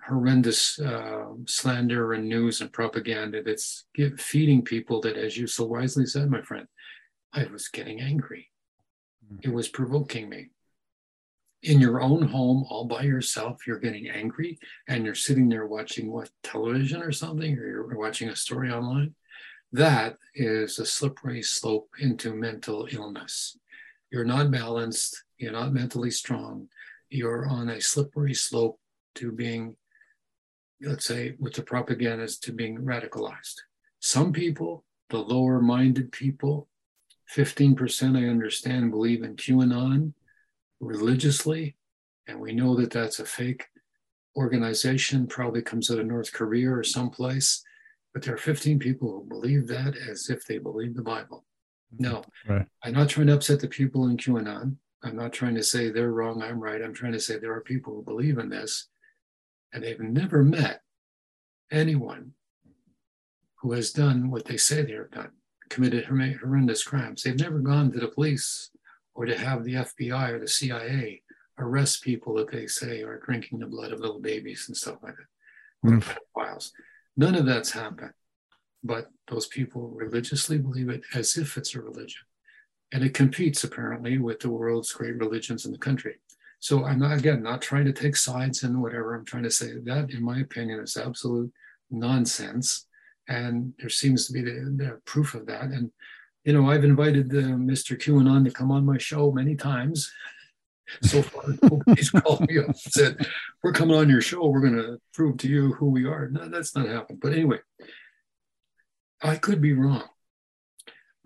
horrendous 0.08 0.80
uh, 0.80 1.25
slander 1.45 2.13
and 2.13 2.30
news 2.30 2.62
and 2.62 2.71
propaganda 2.71 3.43
that's 3.43 3.86
give, 3.93 4.19
feeding 4.19 4.62
people 4.62 5.01
that, 5.01 5.17
as 5.17 5.36
you 5.36 5.47
so 5.47 5.65
wisely 5.65 6.06
said, 6.06 6.30
my 6.30 6.41
friend, 6.41 6.67
I 7.34 7.45
was 7.51 7.67
getting 7.67 7.99
angry. 7.99 8.49
Mm-hmm. 9.25 9.49
It 9.49 9.53
was 9.53 9.67
provoking 9.67 10.30
me 10.30 10.49
in 11.63 11.82
your 11.82 12.01
own 12.01 12.21
home 12.21 12.65
all 12.69 12.86
by 12.86 13.01
yourself 13.01 13.65
you're 13.65 13.80
getting 13.80 14.10
angry 14.10 14.60
and 14.88 15.03
you're 15.03 15.15
sitting 15.15 15.49
there 15.49 15.65
watching 15.65 16.12
what 16.12 16.30
television 16.43 17.01
or 17.01 17.12
something 17.12 17.58
or 17.58 17.65
you're 17.67 17.97
watching 17.97 18.30
a 18.30 18.36
story 18.36 18.71
online 18.71 19.13
that 19.71 20.15
is 20.36 20.77
a 20.80 20.86
slippery 20.86 21.41
slope 21.41 21.89
into 21.99 22.34
mental 22.34 22.88
illness 22.91 23.58
you're 24.12 24.23
not 24.23 24.51
balanced 24.51 25.23
you're 25.39 25.51
not 25.51 25.73
mentally 25.73 26.12
strong 26.12 26.67
you're 27.09 27.47
on 27.47 27.69
a 27.69 27.81
slippery 27.81 28.33
slope 28.33 28.79
to 29.15 29.31
being 29.31 29.75
let's 30.81 31.05
say 31.05 31.35
with 31.39 31.53
the 31.53 31.63
propagandists 31.63 32.39
to 32.39 32.51
being 32.51 32.77
radicalized 32.79 33.55
some 33.99 34.31
people 34.31 34.83
the 35.09 35.17
lower 35.17 35.61
minded 35.61 36.11
people 36.11 36.67
15% 37.35 38.17
i 38.17 38.29
understand 38.29 38.91
believe 38.91 39.23
in 39.23 39.35
qanon 39.35 40.13
religiously, 40.79 41.75
and 42.27 42.39
we 42.39 42.53
know 42.53 42.75
that 42.75 42.91
that's 42.91 43.19
a 43.19 43.25
fake 43.25 43.65
organization, 44.35 45.27
probably 45.27 45.61
comes 45.61 45.89
out 45.89 45.99
of 45.99 46.05
North 46.05 46.31
Korea 46.31 46.71
or 46.71 46.83
someplace. 46.83 47.63
But 48.13 48.23
there 48.23 48.33
are 48.33 48.39
15 48.39 48.79
people 48.79 49.11
who 49.11 49.29
believe 49.29 49.67
that 49.67 49.95
as 49.95 50.29
if 50.29 50.45
they 50.45 50.57
believe 50.57 50.95
the 50.95 51.01
Bible. 51.01 51.45
Mm-hmm. 51.93 52.03
No, 52.03 52.23
right. 52.47 52.65
I'm 52.83 52.93
not 52.93 53.09
trying 53.09 53.27
to 53.27 53.33
upset 53.33 53.59
the 53.59 53.67
people 53.67 54.07
in 54.07 54.17
QAnon. 54.17 54.75
I'm 55.03 55.15
not 55.15 55.33
trying 55.33 55.55
to 55.55 55.63
say 55.63 55.89
they're 55.89 56.12
wrong, 56.12 56.41
I'm 56.41 56.60
right. 56.60 56.81
I'm 56.81 56.93
trying 56.93 57.13
to 57.13 57.19
say 57.19 57.38
there 57.38 57.53
are 57.53 57.62
people 57.62 57.93
who 57.93 58.03
believe 58.03 58.38
in 58.38 58.49
this, 58.49 58.88
and 59.73 59.83
they've 59.83 59.99
never 59.99 60.43
met 60.43 60.81
anyone 61.71 62.33
who 63.62 63.73
has 63.73 63.91
done 63.91 64.29
what 64.29 64.45
they 64.45 64.57
say 64.57 64.81
they 64.81 64.93
have 64.93 65.12
done, 65.12 65.31
committed 65.69 66.05
horrendous 66.05 66.83
crimes. 66.83 67.23
They've 67.23 67.39
never 67.39 67.60
gone 67.60 67.91
to 67.91 67.99
the 67.99 68.07
police 68.07 68.71
or 69.13 69.25
to 69.25 69.38
have 69.38 69.63
the 69.63 69.75
FBI 69.75 70.31
or 70.31 70.39
the 70.39 70.47
CIA 70.47 71.21
arrest 71.60 72.03
people 72.03 72.36
that 72.36 72.51
they 72.51 72.67
say 72.67 73.01
are 73.01 73.19
drinking 73.19 73.60
the 73.60 73.65
blood 73.65 73.91
of 73.91 73.99
little 73.99 74.19
babies 74.19 74.65
and 74.67 74.77
stuff 74.77 74.97
like 75.01 75.15
that, 75.83 75.89
mm. 75.89 76.17
pedophiles. 76.36 76.71
None 77.15 77.36
of 77.36 77.45
that's 77.45 77.71
happened. 77.71 78.12
But 78.83 79.10
those 79.27 79.47
people 79.47 79.89
religiously 79.89 80.60
believe 80.60 80.89
it 80.89 81.01
as 81.15 81.36
if 81.36 81.57
it's 81.57 81.73
a 81.73 81.81
religion. 81.81 82.21
And 82.93 83.04
it 83.04 83.13
competes 83.13 83.63
apparently 83.63 84.17
with 84.17 84.39
the 84.39 84.50
world's 84.50 84.93
great 84.93 85.17
religions 85.17 85.65
in 85.65 85.71
the 85.71 85.78
country. 85.78 86.15
So 86.60 86.86
I'm 86.86 87.00
not, 87.00 87.17
again, 87.17 87.43
not 87.43 87.62
trying 87.62 87.86
to 87.86 87.93
take 87.93 88.15
sides 88.15 88.63
and 88.63 88.82
whatever. 88.82 89.13
I'm 89.13 89.26
trying 89.26 89.43
to 89.43 89.52
say 89.52 89.73
that, 89.84 90.12
in 90.12 90.23
my 90.23 90.39
opinion, 90.39 90.80
is 90.80 90.97
absolute 90.97 91.52
nonsense. 91.91 92.88
And 93.28 93.73
there 93.80 93.89
seems 93.89 94.26
to 94.28 94.34
be 94.34 94.41
the, 94.41 94.73
the 94.76 95.02
proof 95.06 95.36
of 95.36 95.45
that. 95.47 95.65
And, 95.65 95.91
you 96.45 96.54
know, 96.54 96.69
I've 96.69 96.84
invited 96.84 97.30
uh, 97.32 97.58
Mr. 97.58 97.97
QAnon 97.97 98.45
to 98.45 98.52
come 98.52 98.71
on 98.71 98.86
my 98.86 98.97
show 98.97 99.32
many 99.32 99.56
times. 99.56 100.12
So 101.02 101.21
far, 101.21 101.43
nobody's 101.62 102.10
called 102.10 102.47
me 102.47 102.60
up 102.60 102.67
and 102.67 102.78
said, 102.78 103.28
We're 103.62 103.73
coming 103.73 103.97
on 103.97 104.10
your 104.10 104.21
show. 104.21 104.47
We're 104.47 104.62
going 104.62 104.78
to 104.78 104.97
prove 105.13 105.38
to 105.39 105.50
you 105.50 105.73
who 105.73 105.88
we 105.88 106.06
are. 106.06 106.30
No, 106.30 106.47
that's 106.47 106.76
not 106.76 106.88
happened. 106.88 107.19
But 107.21 107.34
anyway, 107.34 107.60
I 109.21 109.36
could 109.36 109.62
be 109.62 109.73
wrong. 109.73 110.04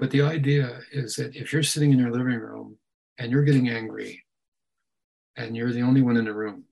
But 0.01 0.09
the 0.09 0.23
idea 0.23 0.79
is 0.91 1.15
that 1.17 1.35
if 1.35 1.53
you're 1.53 1.61
sitting 1.61 1.91
in 1.91 1.99
your 1.99 2.09
living 2.09 2.39
room 2.39 2.75
and 3.19 3.31
you're 3.31 3.43
getting 3.43 3.69
angry 3.69 4.23
and 5.37 5.55
you're 5.55 5.71
the 5.71 5.83
only 5.83 6.01
one 6.01 6.17
in 6.17 6.25
the 6.25 6.33
room, 6.33 6.63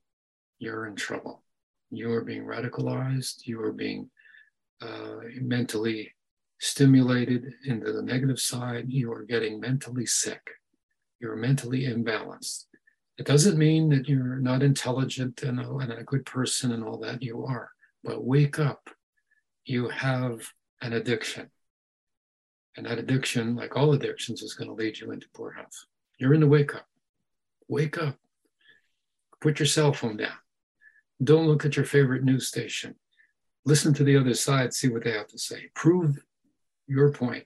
you're 0.58 0.88
in 0.88 0.96
trouble. 0.96 1.44
You 1.92 2.10
are 2.10 2.24
being 2.24 2.42
radicalized. 2.44 3.46
You 3.46 3.62
are 3.62 3.72
being 3.72 4.10
uh, 4.82 5.20
mentally 5.40 6.12
stimulated 6.58 7.54
into 7.66 7.92
the 7.92 8.02
negative 8.02 8.40
side. 8.40 8.86
You 8.88 9.12
are 9.12 9.22
getting 9.22 9.60
mentally 9.60 10.06
sick. 10.06 10.50
You're 11.20 11.36
mentally 11.36 11.84
imbalanced. 11.84 12.64
It 13.16 13.26
doesn't 13.26 13.56
mean 13.56 13.90
that 13.90 14.08
you're 14.08 14.40
not 14.40 14.64
intelligent 14.64 15.44
and 15.44 15.60
a, 15.60 15.76
and 15.76 15.92
a 15.92 16.02
good 16.02 16.26
person 16.26 16.72
and 16.72 16.82
all 16.82 16.98
that. 16.98 17.22
You 17.22 17.44
are. 17.44 17.70
But 18.02 18.24
wake 18.24 18.58
up. 18.58 18.90
You 19.66 19.88
have 19.88 20.40
an 20.82 20.94
addiction. 20.94 21.48
And 22.76 22.86
that 22.86 22.98
addiction, 22.98 23.56
like 23.56 23.76
all 23.76 23.92
addictions, 23.92 24.42
is 24.42 24.54
going 24.54 24.68
to 24.68 24.74
lead 24.74 24.98
you 24.98 25.10
into 25.10 25.26
poor 25.34 25.52
health. 25.52 25.86
You're 26.18 26.34
in 26.34 26.40
the 26.40 26.46
wake 26.46 26.74
up. 26.74 26.86
Wake 27.68 27.98
up. 27.98 28.16
Put 29.40 29.58
your 29.58 29.66
cell 29.66 29.92
phone 29.92 30.16
down. 30.16 30.36
Don't 31.22 31.46
look 31.46 31.64
at 31.64 31.76
your 31.76 31.84
favorite 31.84 32.24
news 32.24 32.46
station. 32.46 32.94
Listen 33.66 33.92
to 33.94 34.04
the 34.04 34.16
other 34.16 34.34
side, 34.34 34.72
see 34.72 34.88
what 34.88 35.04
they 35.04 35.12
have 35.12 35.28
to 35.28 35.38
say. 35.38 35.70
Prove 35.74 36.18
your 36.86 37.12
point 37.12 37.44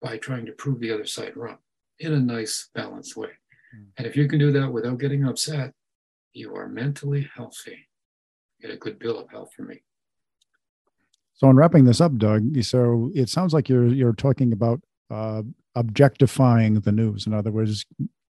by 0.00 0.16
trying 0.16 0.46
to 0.46 0.52
prove 0.52 0.80
the 0.80 0.92
other 0.92 1.06
side 1.06 1.36
wrong 1.36 1.58
in 1.98 2.12
a 2.12 2.20
nice, 2.20 2.68
balanced 2.74 3.16
way. 3.16 3.30
Mm. 3.76 3.86
And 3.98 4.06
if 4.06 4.16
you 4.16 4.28
can 4.28 4.38
do 4.38 4.52
that 4.52 4.72
without 4.72 4.98
getting 4.98 5.24
upset, 5.24 5.72
you 6.32 6.54
are 6.54 6.68
mentally 6.68 7.28
healthy. 7.34 7.88
Get 8.60 8.70
a 8.70 8.76
good 8.76 8.98
bill 8.98 9.18
of 9.18 9.30
health 9.30 9.50
for 9.56 9.62
me. 9.62 9.82
So, 11.36 11.50
in 11.50 11.56
wrapping 11.56 11.84
this 11.84 12.00
up, 12.00 12.16
Doug, 12.16 12.62
so 12.62 13.10
it 13.14 13.28
sounds 13.28 13.52
like 13.52 13.68
you're 13.68 13.88
you're 13.88 14.14
talking 14.14 14.52
about 14.52 14.80
uh, 15.10 15.42
objectifying 15.74 16.80
the 16.80 16.92
news. 16.92 17.26
In 17.26 17.34
other 17.34 17.52
words, 17.52 17.84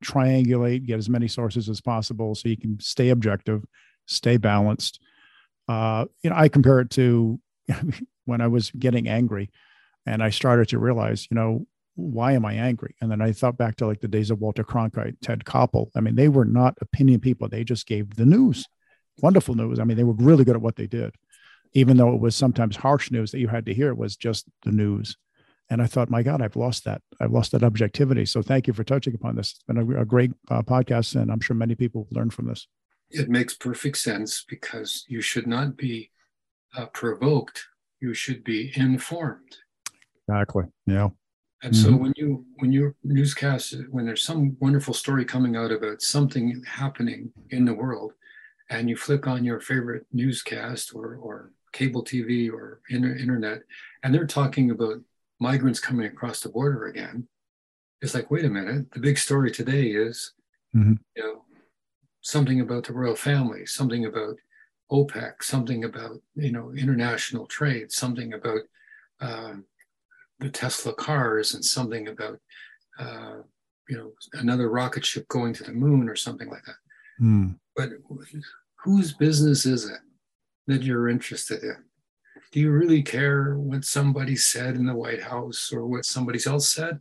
triangulate, 0.04 0.86
get 0.86 0.98
as 0.98 1.08
many 1.08 1.26
sources 1.26 1.68
as 1.68 1.80
possible, 1.80 2.36
so 2.36 2.48
you 2.48 2.56
can 2.56 2.78
stay 2.78 3.08
objective, 3.08 3.64
stay 4.06 4.36
balanced. 4.36 5.00
Uh, 5.66 6.04
you 6.22 6.30
know, 6.30 6.36
I 6.36 6.48
compare 6.48 6.78
it 6.78 6.90
to 6.90 7.40
when 8.24 8.40
I 8.40 8.46
was 8.46 8.70
getting 8.70 9.08
angry, 9.08 9.50
and 10.06 10.22
I 10.22 10.30
started 10.30 10.68
to 10.68 10.78
realize, 10.78 11.26
you 11.28 11.34
know, 11.34 11.66
why 11.96 12.32
am 12.32 12.44
I 12.44 12.54
angry? 12.54 12.94
And 13.00 13.10
then 13.10 13.20
I 13.20 13.32
thought 13.32 13.58
back 13.58 13.76
to 13.76 13.86
like 13.86 14.00
the 14.00 14.06
days 14.06 14.30
of 14.30 14.38
Walter 14.38 14.62
Cronkite, 14.62 15.16
Ted 15.22 15.44
Koppel. 15.44 15.88
I 15.96 16.00
mean, 16.00 16.14
they 16.14 16.28
were 16.28 16.44
not 16.44 16.78
opinion 16.80 17.18
people; 17.18 17.48
they 17.48 17.64
just 17.64 17.88
gave 17.88 18.14
the 18.14 18.26
news, 18.26 18.68
wonderful 19.18 19.56
news. 19.56 19.80
I 19.80 19.84
mean, 19.84 19.96
they 19.96 20.04
were 20.04 20.14
really 20.14 20.44
good 20.44 20.54
at 20.54 20.62
what 20.62 20.76
they 20.76 20.86
did 20.86 21.16
even 21.74 21.96
though 21.96 22.14
it 22.14 22.20
was 22.20 22.37
sometimes 22.37 22.76
harsh 22.76 23.11
news 23.11 23.30
that 23.30 23.40
you 23.40 23.48
had 23.48 23.66
to 23.66 23.74
hear, 23.74 23.88
it 23.88 23.96
was 23.96 24.16
just 24.16 24.46
the 24.62 24.72
news. 24.72 25.16
And 25.70 25.80
I 25.80 25.87
thought, 25.87 26.11
my 26.11 26.22
God, 26.22 26.42
I've 26.42 26.56
lost 26.56 26.85
that. 26.85 27.00
I've 27.18 27.30
lost 27.30 27.52
that 27.52 27.62
objectivity. 27.62 28.26
So 28.26 28.42
thank 28.42 28.66
you 28.66 28.74
for 28.74 28.85
touching 28.85 29.14
upon 29.14 29.37
this. 29.37 29.52
It's 29.52 29.62
been 29.62 29.78
a, 29.78 30.02
a 30.02 30.04
great 30.04 30.32
uh, 30.50 30.62
podcast, 30.62 31.20
and 31.20 31.32
I'm 31.32 31.40
sure 31.40 31.56
many 31.56 31.74
people 31.74 32.06
learn 32.11 32.30
from 32.30 32.46
this. 32.46 32.66
It 33.11 33.30
makes 33.30 33.54
perfect 33.54 33.98
sense 33.98 34.44
because 34.46 35.04
you 35.08 35.22
should 35.22 35.46
not 35.46 35.76
be 35.76 36.11
uh, 36.76 36.87
provoked. 36.87 37.66
You 38.00 38.12
should 38.12 38.44
be 38.44 38.72
informed. 38.74 39.56
Exactly. 40.28 40.64
Yeah. 40.87 41.08
And 41.62 41.72
mm-hmm. 41.72 41.90
so 41.90 41.96
when 41.96 42.12
you 42.16 42.44
when 42.56 42.72
you 42.72 42.94
newscast 43.04 43.74
when 43.90 44.04
there's 44.04 44.24
some 44.24 44.56
wonderful 44.61 44.94
story 44.94 45.24
coming 45.24 45.56
out 45.56 45.70
about 45.70 46.02
something 46.02 46.62
happening 46.66 47.30
in 47.50 47.64
the 47.64 47.74
world, 47.74 48.12
and 48.68 48.90
you 48.90 48.96
flick 48.96 49.26
on 49.26 49.44
your 49.44 49.61
favorite 49.61 50.06
newscast 50.12 50.94
or 50.94 51.14
or 51.16 51.52
cable 51.72 52.04
TV 52.04 52.50
or 52.52 52.80
inter- 52.88 53.16
internet, 53.16 53.62
and 54.02 54.14
they're 54.14 54.26
talking 54.26 54.70
about 54.70 55.00
migrants 55.40 55.80
coming 55.80 56.06
across 56.06 56.40
the 56.40 56.48
border 56.48 56.87
again. 56.87 57.26
It's 58.00 58.14
like, 58.14 58.30
wait 58.30 58.44
a 58.44 58.50
minute, 58.50 58.90
the 58.92 59.00
big 59.00 59.18
story 59.18 59.50
today 59.50 59.88
is, 59.88 60.32
mm-hmm. 60.74 60.94
you 61.16 61.22
know, 61.22 61.44
something 62.20 62.61
about 62.61 62.85
the 62.85 62.92
royal 62.92 63.16
family, 63.16 63.66
something 63.66 64.06
about 64.06 64.37
OPEC, 64.90 65.42
something 65.42 65.85
about 65.85 66.20
you 66.35 66.52
know 66.52 66.72
international 66.72 67.46
trade, 67.46 67.90
something 67.90 68.35
about 68.35 68.61
uh, 69.20 69.54
the 70.38 70.50
Tesla 70.50 70.94
cars, 70.94 71.54
and 71.54 71.64
something 71.64 72.08
about 72.08 72.38
uh, 72.98 73.37
you 73.88 73.96
know 73.96 74.12
another 74.35 74.68
rocket 74.68 75.04
ship 75.04 75.26
going 75.28 75.54
to 75.54 75.64
the 75.64 75.72
moon 75.72 76.08
or 76.08 76.16
something 76.16 76.48
like 76.48 76.64
that. 76.66 77.24
Mm. 77.24 77.58
But 77.74 77.90
whose 78.85 79.12
business 79.14 79.64
is 79.64 79.88
it 79.88 80.00
that 80.66 80.83
you're 80.83 81.09
interested 81.09 81.62
in? 81.62 81.77
Do 82.51 82.61
you 82.61 82.70
really 82.70 83.03
care 83.03 83.57
what 83.57 83.85
somebody 83.85 84.37
said 84.37 84.75
in 84.77 84.87
the 84.87 84.94
White 84.94 85.22
House 85.22 85.72
or 85.72 85.87
what 85.87 86.05
somebody 86.05 86.38
else 86.46 86.68
said? 86.68 87.01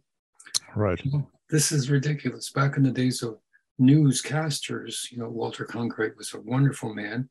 Right. 0.76 1.04
You 1.04 1.12
know, 1.12 1.28
this 1.50 1.71
is 1.71 1.89
ridiculous. 1.89 2.50
Back 2.52 2.78
in 2.78 2.84
the 2.84 2.91
days 2.91 3.21
of 3.21 3.38
newscasters, 3.80 5.12
you 5.12 5.17
know, 5.17 5.30
Walter 5.30 5.65
Cronkite 5.65 6.15
was 6.15 6.34
a 6.34 6.41
wonderful 6.41 6.93
man. 6.93 7.30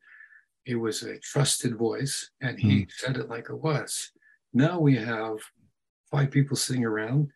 He 0.65 0.75
was 0.75 1.03
a 1.03 1.19
trusted 1.19 1.77
voice 1.77 2.31
and 2.43 2.59
he 2.59 2.83
mm. 2.83 2.91
said 2.91 3.17
it 3.17 3.29
like 3.29 3.49
it 3.49 3.57
was. 3.57 4.11
Now 4.53 4.79
we 4.79 4.97
have 4.97 5.39
five 6.11 6.31
people 6.31 6.57
sitting 6.57 6.85
around 6.85 7.31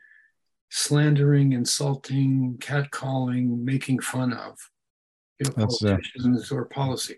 slandering, 0.71 1.53
insulting, 1.53 2.57
catcalling, 2.59 3.63
making 3.63 4.01
fun 4.01 4.33
of 4.33 4.59
you 5.39 5.47
know, 5.57 5.67
politicians 5.67 6.51
uh, 6.51 6.55
or 6.57 6.65
policy. 6.65 7.17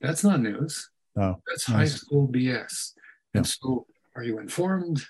That's 0.00 0.24
not 0.24 0.40
news. 0.40 0.90
No, 1.16 1.40
that's 1.46 1.64
high 1.64 1.84
school 1.84 2.28
BS. 2.28 2.92
Yeah. 3.32 3.38
And 3.38 3.46
so, 3.46 3.86
are 4.16 4.22
you 4.22 4.38
informed 4.38 5.04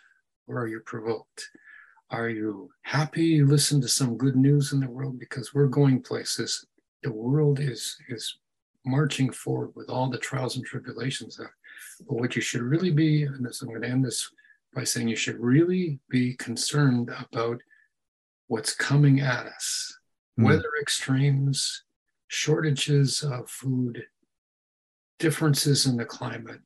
or 0.47 0.59
are 0.61 0.69
you 0.69 0.81
provoked? 0.81 1.49
Are 2.11 2.29
you 2.29 2.71
happy 2.83 3.25
you 3.25 3.47
listen 3.47 3.81
to 3.81 3.89
some 3.89 4.17
good 4.17 4.37
news 4.37 4.73
in 4.73 4.81
the 4.81 4.89
world 4.89 5.19
because 5.19 5.55
we're 5.55 5.67
going 5.67 6.03
places? 6.03 6.67
The 7.03 7.13
world 7.13 7.61
is 7.61 7.97
is 8.09 8.39
marching 8.85 9.33
forward 9.33 9.73
with 9.75 9.89
all 9.89 10.11
the 10.11 10.19
trials 10.19 10.57
and 10.57 10.65
tribulations. 10.65 11.39
Of, 11.39 11.47
But 12.07 12.15
what 12.21 12.37
you 12.37 12.43
should 12.43 12.63
really 12.63 12.91
be, 12.91 13.25
and 13.25 13.45
this, 13.45 13.63
I'm 13.63 13.69
going 13.69 13.83
to 13.83 13.89
end 13.89 14.05
this 14.05 14.31
by 14.75 14.85
saying 14.85 15.09
you 15.09 15.17
should 15.17 15.39
really 15.41 15.99
be 16.11 16.35
concerned 16.35 17.11
about 17.31 17.61
what's 18.49 18.75
coming 18.75 19.21
at 19.21 19.47
us, 19.47 19.97
mm. 20.39 20.45
weather 20.45 20.71
extremes, 20.81 21.85
shortages 22.29 23.23
of 23.23 23.49
food, 23.49 24.05
differences 25.25 25.87
in 25.87 25.97
the 25.97 26.05
climate, 26.05 26.61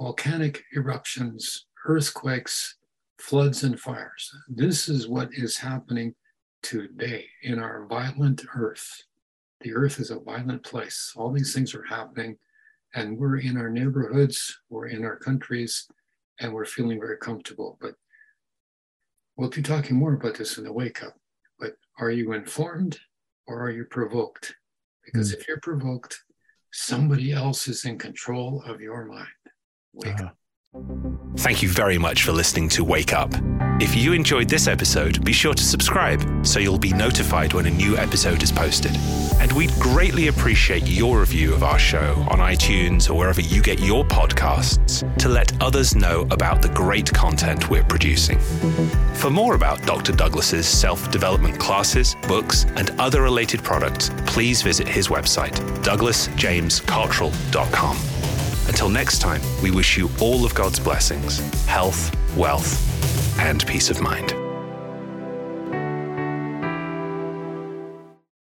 volcanic 0.00 0.64
eruptions, 0.74 1.66
earthquakes, 1.86 2.74
floods, 3.20 3.62
and 3.62 3.78
fires. 3.78 4.28
This 4.48 4.88
is 4.88 5.06
what 5.06 5.28
is 5.32 5.56
happening 5.56 6.16
today 6.64 7.26
in 7.44 7.60
our 7.60 7.86
violent 7.86 8.44
earth. 8.56 9.04
The 9.60 9.72
earth 9.72 10.00
is 10.00 10.10
a 10.10 10.18
violent 10.18 10.64
place. 10.64 11.12
All 11.14 11.30
these 11.30 11.54
things 11.54 11.76
are 11.76 11.84
happening, 11.84 12.36
and 12.96 13.16
we're 13.16 13.38
in 13.38 13.56
our 13.56 13.70
neighborhoods, 13.70 14.58
we're 14.68 14.88
in 14.88 15.04
our 15.04 15.16
countries, 15.16 15.86
and 16.40 16.52
we're 16.52 16.64
feeling 16.64 16.98
very 16.98 17.18
comfortable. 17.18 17.78
But 17.80 17.94
we'll 19.36 19.50
be 19.50 19.62
talking 19.62 19.96
more 19.96 20.14
about 20.14 20.34
this 20.34 20.58
in 20.58 20.64
the 20.64 20.72
wake 20.72 21.04
up. 21.04 21.14
But 21.60 21.74
are 22.00 22.10
you 22.10 22.32
informed? 22.32 22.98
or 23.48 23.62
are 23.62 23.70
you 23.70 23.84
provoked? 23.84 24.54
Because 25.04 25.32
mm. 25.32 25.38
if 25.38 25.48
you're 25.48 25.60
provoked, 25.60 26.22
somebody 26.72 27.32
else 27.32 27.68
is 27.68 27.84
in 27.84 27.98
control 27.98 28.62
of 28.66 28.80
your 28.80 29.04
mind. 29.04 29.28
Wake 29.92 30.14
uh-huh. 30.14 30.26
up. 30.26 30.37
Thank 31.38 31.62
you 31.62 31.68
very 31.68 31.98
much 31.98 32.24
for 32.24 32.32
listening 32.32 32.68
to 32.70 32.82
Wake 32.84 33.14
Up. 33.14 33.30
If 33.80 33.94
you 33.96 34.12
enjoyed 34.12 34.50
this 34.50 34.66
episode, 34.66 35.24
be 35.24 35.32
sure 35.32 35.54
to 35.54 35.62
subscribe 35.62 36.44
so 36.44 36.58
you'll 36.58 36.78
be 36.78 36.92
notified 36.92 37.54
when 37.54 37.64
a 37.66 37.70
new 37.70 37.96
episode 37.96 38.42
is 38.42 38.50
posted. 38.52 38.94
And 39.40 39.50
we'd 39.52 39.70
greatly 39.74 40.26
appreciate 40.28 40.86
your 40.86 41.20
review 41.20 41.54
of 41.54 41.62
our 41.62 41.78
show 41.78 42.12
on 42.28 42.40
iTunes 42.40 43.08
or 43.08 43.14
wherever 43.14 43.40
you 43.40 43.62
get 43.62 43.80
your 43.80 44.04
podcasts 44.04 45.02
to 45.18 45.30
let 45.30 45.58
others 45.62 45.94
know 45.94 46.26
about 46.30 46.60
the 46.60 46.68
great 46.70 47.10
content 47.14 47.70
we're 47.70 47.84
producing. 47.84 48.38
For 49.14 49.30
more 49.30 49.54
about 49.54 49.80
Dr. 49.86 50.12
Douglas's 50.12 50.68
self-development 50.68 51.58
classes, 51.58 52.14
books, 52.26 52.66
and 52.76 52.90
other 53.00 53.22
related 53.22 53.62
products, 53.62 54.10
please 54.26 54.60
visit 54.60 54.86
his 54.86 55.08
website, 55.08 55.54
douglasjamescottrell.com. 55.82 58.17
Until 58.68 58.88
next 58.90 59.20
time, 59.20 59.40
we 59.62 59.70
wish 59.70 59.96
you 59.96 60.10
all 60.20 60.44
of 60.44 60.54
God's 60.54 60.78
blessings, 60.78 61.38
health, 61.64 62.14
wealth, 62.36 62.76
and 63.40 63.66
peace 63.66 63.90
of 63.90 64.00
mind. 64.00 64.47